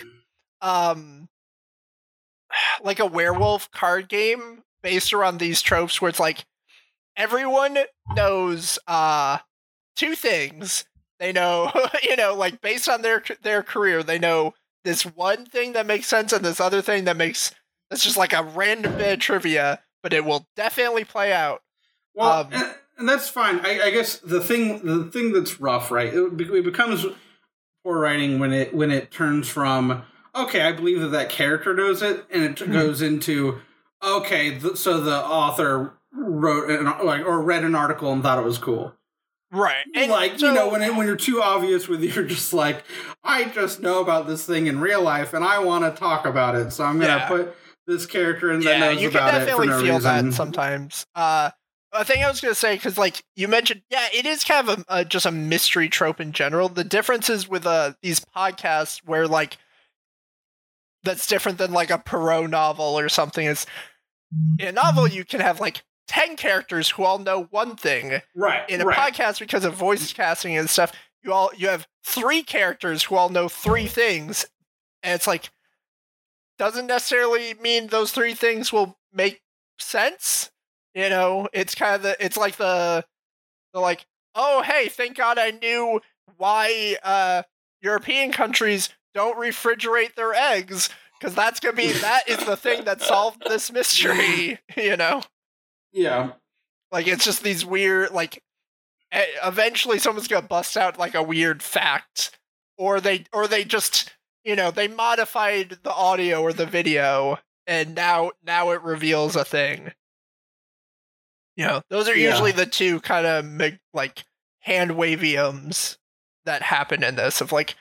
[0.62, 1.30] um
[2.84, 6.46] like a werewolf card game based around these tropes where it's like
[7.16, 7.78] everyone
[8.16, 9.38] knows uh
[9.96, 10.86] two things.
[11.20, 11.72] They know,
[12.04, 14.54] you know, like based on their their career, they know
[14.84, 17.54] this one thing that makes sense and this other thing that makes
[17.90, 21.62] that's just like a random bit of trivia, but it will definitely play out.
[22.16, 23.60] well Um, and, and that's fine.
[23.66, 26.14] I, I guess the thing the thing that's rough, right?
[26.14, 27.06] It, it becomes
[27.84, 30.04] poor writing when it when it turns from
[30.36, 32.72] okay, I believe that that character knows it, and it Mhm.
[32.74, 33.62] goes into
[34.04, 38.46] okay, th- so the author wrote an, like or read an article and thought it
[38.46, 38.94] was cool.
[39.54, 39.86] Right.
[39.96, 42.84] And like so- you know when it, when you're too obvious with you're just like
[43.24, 46.56] I just know about this thing in real life and I want to talk about
[46.56, 47.28] it, so I'm gonna Yeah.
[47.28, 49.96] put this character in that yeah, knows you can about it for definitely no feel
[49.96, 50.30] reason.
[50.30, 51.06] that sometimes.
[51.14, 51.52] Uh,
[51.96, 54.80] a thing I was gonna say because like you mentioned, yeah, it is kind of
[54.80, 56.68] a, a just a mystery trope in general.
[56.68, 59.58] The difference is with uh these podcasts where like
[61.04, 63.66] that's different than like a Poirot novel or something is
[64.58, 65.84] in a novel you can have like
[66.14, 68.70] 10 characters who all know one thing Right.
[68.70, 68.98] in a right.
[69.14, 70.92] podcast because of voice casting and stuff
[71.24, 74.46] you all you have three characters who all know three things
[75.02, 75.50] and it's like
[76.60, 79.42] doesn't necessarily mean those three things will make
[79.80, 80.52] sense
[80.94, 83.04] you know it's kind of the it's like the
[83.74, 84.06] the like
[84.36, 86.00] oh hey thank god i knew
[86.38, 87.42] why uh
[87.82, 90.90] european countries don't refrigerate their eggs
[91.20, 95.22] because that's gonna be that is the thing that solved this mystery you know
[95.94, 96.32] Yeah.
[96.92, 98.42] like it's just these weird like
[99.12, 102.38] eventually someone's gonna bust out like a weird fact
[102.78, 104.14] or they or they just
[104.44, 107.38] you know they modified the audio or the video
[107.68, 109.92] and now now it reveals a thing
[111.56, 112.30] you know those are Yeah.
[112.32, 114.24] usually the two kind of like
[114.62, 115.98] hand waviums
[116.46, 117.76] that happen in this of like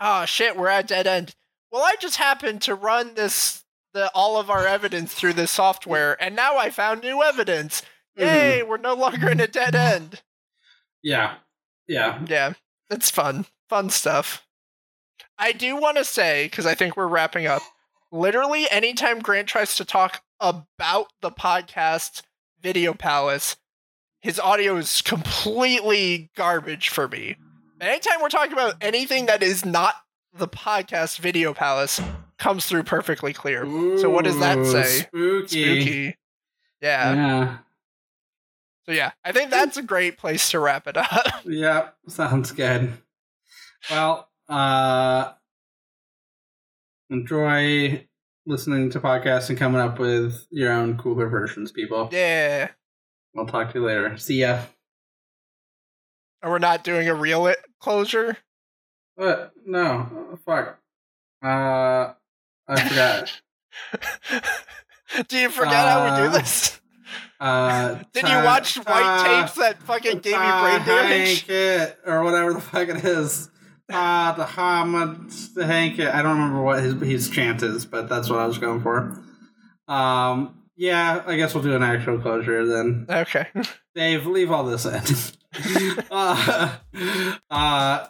[0.00, 1.34] oh shit we're at dead end
[1.72, 3.64] well i just happened to run this
[3.94, 7.82] the all of our evidence through this software and now i found new evidence.
[8.16, 8.68] Yay, mm-hmm.
[8.68, 10.22] we're no longer in a dead end.
[11.02, 11.36] Yeah.
[11.86, 12.20] Yeah.
[12.26, 12.52] Yeah,
[12.90, 13.46] it's fun.
[13.68, 14.46] Fun stuff.
[15.38, 17.62] I do want to say, because I think we're wrapping up,
[18.10, 22.22] literally anytime Grant tries to talk about the podcast
[22.60, 23.56] Video Palace,
[24.20, 27.36] his audio is completely garbage for me.
[27.80, 29.94] Anytime we're talking about anything that is not
[30.34, 32.00] the podcast Video Palace,
[32.38, 33.64] comes through perfectly clear.
[33.98, 34.84] So what does that say?
[35.02, 35.46] Spooky.
[35.82, 36.16] Spooky.
[36.80, 37.14] Yeah.
[37.14, 37.58] Yeah.
[38.86, 41.26] So yeah, I think that's a great place to wrap it up.
[41.44, 41.94] Yep.
[42.08, 42.92] Sounds good.
[43.90, 45.32] Well, uh,
[47.10, 48.06] enjoy
[48.46, 52.08] listening to podcasts and coming up with your own cooler versions, people.
[52.12, 52.68] yeah.
[53.36, 54.16] I'll talk to you later.
[54.16, 54.62] See ya.
[56.42, 58.36] And we're not doing a real it closure.
[59.16, 59.52] What?
[59.66, 60.08] No.
[60.32, 60.78] Oh, fuck.
[61.42, 62.14] Uh,
[62.68, 63.40] I forgot.
[65.28, 66.80] do you forget how we do Uh, this?
[67.40, 71.48] Uh, Did you watch white ta- tapes that fucking gave you brain damage?
[71.48, 73.48] It, or whatever the fuck it is.
[73.88, 76.00] Ah, the Hamad the Hank.
[76.00, 79.22] I don't remember what his his chant is, but that's what I was going for.
[79.86, 83.06] Um, yeah, I guess we'll do an actual closure then.
[83.08, 83.46] Okay.
[83.94, 86.02] Dave, leave all this in.
[86.10, 86.74] uh,
[87.50, 88.06] uh,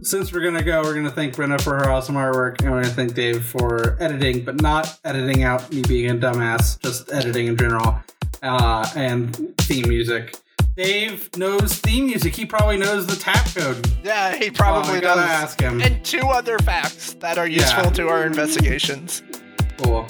[0.00, 2.94] since we're gonna go, we're gonna thank Brenda for her awesome artwork, and we're gonna
[2.94, 7.56] thank Dave for editing, but not editing out me being a dumbass, just editing in
[7.56, 7.96] general,
[8.42, 10.36] uh, and theme music.
[10.76, 12.34] Dave knows theme music.
[12.34, 13.86] He probably knows the tap code.
[14.02, 15.30] Yeah, he probably gotta does.
[15.30, 15.82] ask him.
[15.82, 17.90] And two other facts that are useful Yeah.
[17.90, 19.22] to our investigations.
[19.82, 20.08] Cool.